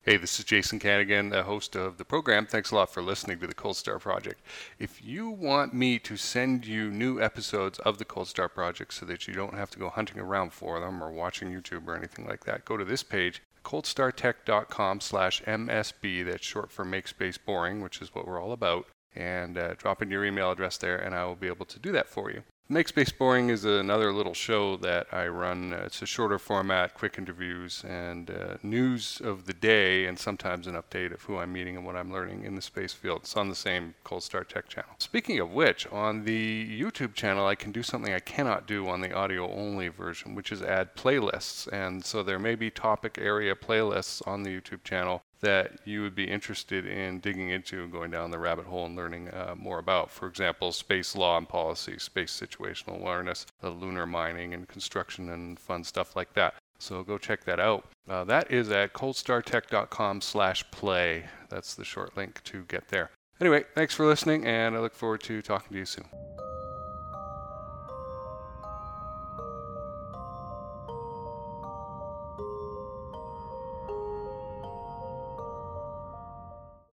Hey, 0.04 0.18
this 0.18 0.40
is 0.40 0.46
Jason 0.46 0.80
Kanigan, 0.80 1.30
the 1.30 1.44
host 1.44 1.76
of 1.76 1.98
the 2.00 2.04
program. 2.04 2.48
Thanks 2.48 2.72
a 2.72 2.76
lot 2.76 2.92
for 2.92 3.04
listening 3.04 3.38
to 3.38 3.46
the 3.46 3.54
Cold 3.54 3.78
Star 3.78 4.00
Project. 4.00 4.42
If 4.80 5.06
you 5.06 5.30
want 5.30 5.76
me 5.76 6.00
to 6.00 6.18
send 6.18 6.66
you 6.66 6.90
new 6.90 7.22
episodes 7.22 7.78
of 7.78 8.00
the 8.00 8.06
Cold 8.06 8.28
Star 8.28 8.50
Project 8.50 8.96
so 8.96 9.06
that 9.06 9.28
you 9.28 9.36
don't 9.36 9.54
have 9.54 9.70
to 9.70 9.78
go 9.78 9.90
hunting 9.90 10.20
around 10.20 10.54
for 10.54 10.80
them 10.80 11.04
or 11.04 11.12
watching 11.12 11.54
YouTube 11.54 11.88
or 11.88 11.96
anything 11.96 12.26
like 12.26 12.46
that, 12.46 12.66
go 12.66 12.78
to 12.78 12.84
this 12.84 13.04
page, 13.04 13.44
coldstartech.com 13.64 15.02
slash 15.02 15.44
MSB. 15.44 16.26
That's 16.26 16.44
short 16.44 16.72
for 16.72 16.84
Make 16.84 17.08
Space 17.08 17.38
Boring, 17.38 17.80
which 17.80 18.02
is 18.02 18.16
what 18.16 18.26
we're 18.26 18.42
all 18.42 18.54
about. 18.54 18.88
And 19.16 19.56
uh, 19.56 19.76
drop 19.76 20.02
in 20.02 20.10
your 20.10 20.26
email 20.26 20.50
address 20.50 20.78
there, 20.78 20.98
and 20.98 21.14
I 21.14 21.26
will 21.26 21.36
be 21.36 21.46
able 21.46 21.68
to 21.68 21.78
do 21.78 21.92
that 21.92 22.10
for 22.10 22.32
you. 22.32 22.42
Make 22.72 22.88
Space 22.88 23.12
Boring 23.12 23.50
is 23.50 23.66
another 23.66 24.14
little 24.14 24.34
show 24.34 24.78
that 24.78 25.08
I 25.12 25.28
run. 25.28 25.74
Uh, 25.74 25.82
it's 25.88 26.02
a 26.02 26.06
shorter 26.06 26.40
format, 26.40 26.94
quick 26.94 27.18
interviews, 27.18 27.84
and 27.86 28.32
uh, 28.32 28.56
news 28.64 29.20
of 29.22 29.46
the 29.46 29.52
day, 29.52 30.06
and 30.06 30.18
sometimes 30.18 30.68
an 30.68 30.76
update 30.76 31.14
of 31.14 31.22
who 31.24 31.36
I'm 31.36 31.52
meeting 31.52 31.76
and 31.76 31.86
what 31.86 31.98
I'm 31.98 32.14
learning 32.14 32.46
in 32.46 32.56
the 32.56 32.62
space 32.62 32.94
field. 32.94 33.24
It's 33.24 33.36
on 33.36 33.50
the 33.50 33.56
same 33.56 33.94
Cold 34.06 34.24
Star 34.24 34.46
Tech 34.46 34.70
channel. 34.70 34.92
Speaking 35.00 35.38
of 35.42 35.52
which, 35.52 35.86
on 35.88 36.24
the 36.24 36.82
YouTube 36.82 37.14
channel, 37.14 37.46
I 37.46 37.56
can 37.56 37.74
do 37.74 37.84
something 37.84 38.14
I 38.14 38.20
cannot 38.20 38.68
do 38.68 38.88
on 38.88 39.02
the 39.02 39.12
audio 39.12 39.52
only 39.52 39.90
version, 39.90 40.34
which 40.34 40.54
is 40.54 40.62
add 40.62 40.96
playlists. 40.96 41.68
And 41.74 42.06
so 42.06 42.24
there 42.24 42.40
may 42.40 42.56
be 42.56 42.70
topic 42.70 43.18
area 43.20 43.54
playlists 43.54 44.26
on 44.26 44.44
the 44.44 44.50
YouTube 44.50 44.86
channel 44.86 45.24
that 45.42 45.72
you 45.86 46.02
would 46.02 46.16
be 46.16 46.26
interested 46.26 46.86
in 46.86 47.20
digging 47.20 47.50
into 47.50 47.84
and 47.84 47.92
going 47.92 48.12
down 48.12 48.32
the 48.32 48.40
rabbit 48.40 48.66
hole 48.66 48.86
and 48.86 48.96
learning 48.96 49.30
uh, 49.30 49.56
more 49.58 49.80
about. 49.80 50.10
For 50.10 50.28
example, 50.28 50.72
space 50.72 51.16
law 51.16 51.38
and 51.38 51.48
policy, 51.48 51.98
space 52.00 52.32
situational 52.32 53.00
awareness, 53.00 53.46
the 53.60 53.70
lunar 53.70 54.06
mining 54.06 54.54
and 54.54 54.68
construction 54.68 55.30
and 55.30 55.60
fun 55.60 55.84
stuff 55.84 56.16
like 56.16 56.34
that. 56.34 56.56
So 56.80 57.04
go 57.04 57.18
check 57.18 57.44
that 57.46 57.60
out. 57.60 57.86
Uh, 58.10 58.24
that 58.24 58.52
is 58.52 58.72
at 58.72 58.94
coldstartech.com 58.94 60.22
slash 60.22 60.70
play. 60.72 61.26
That's 61.50 61.76
the 61.76 61.86
short 61.86 62.18
link 62.18 62.44
to 62.46 62.64
get 62.68 62.88
there. 62.88 63.12
Anyway, 63.40 63.66
thanks 63.76 63.96
for 63.96 64.06
listening, 64.06 64.46
and 64.46 64.76
I 64.76 64.80
look 64.80 64.94
forward 64.94 65.22
to 65.24 65.42
talking 65.42 65.74
to 65.74 65.78
you 65.80 65.86
soon. 65.86 66.06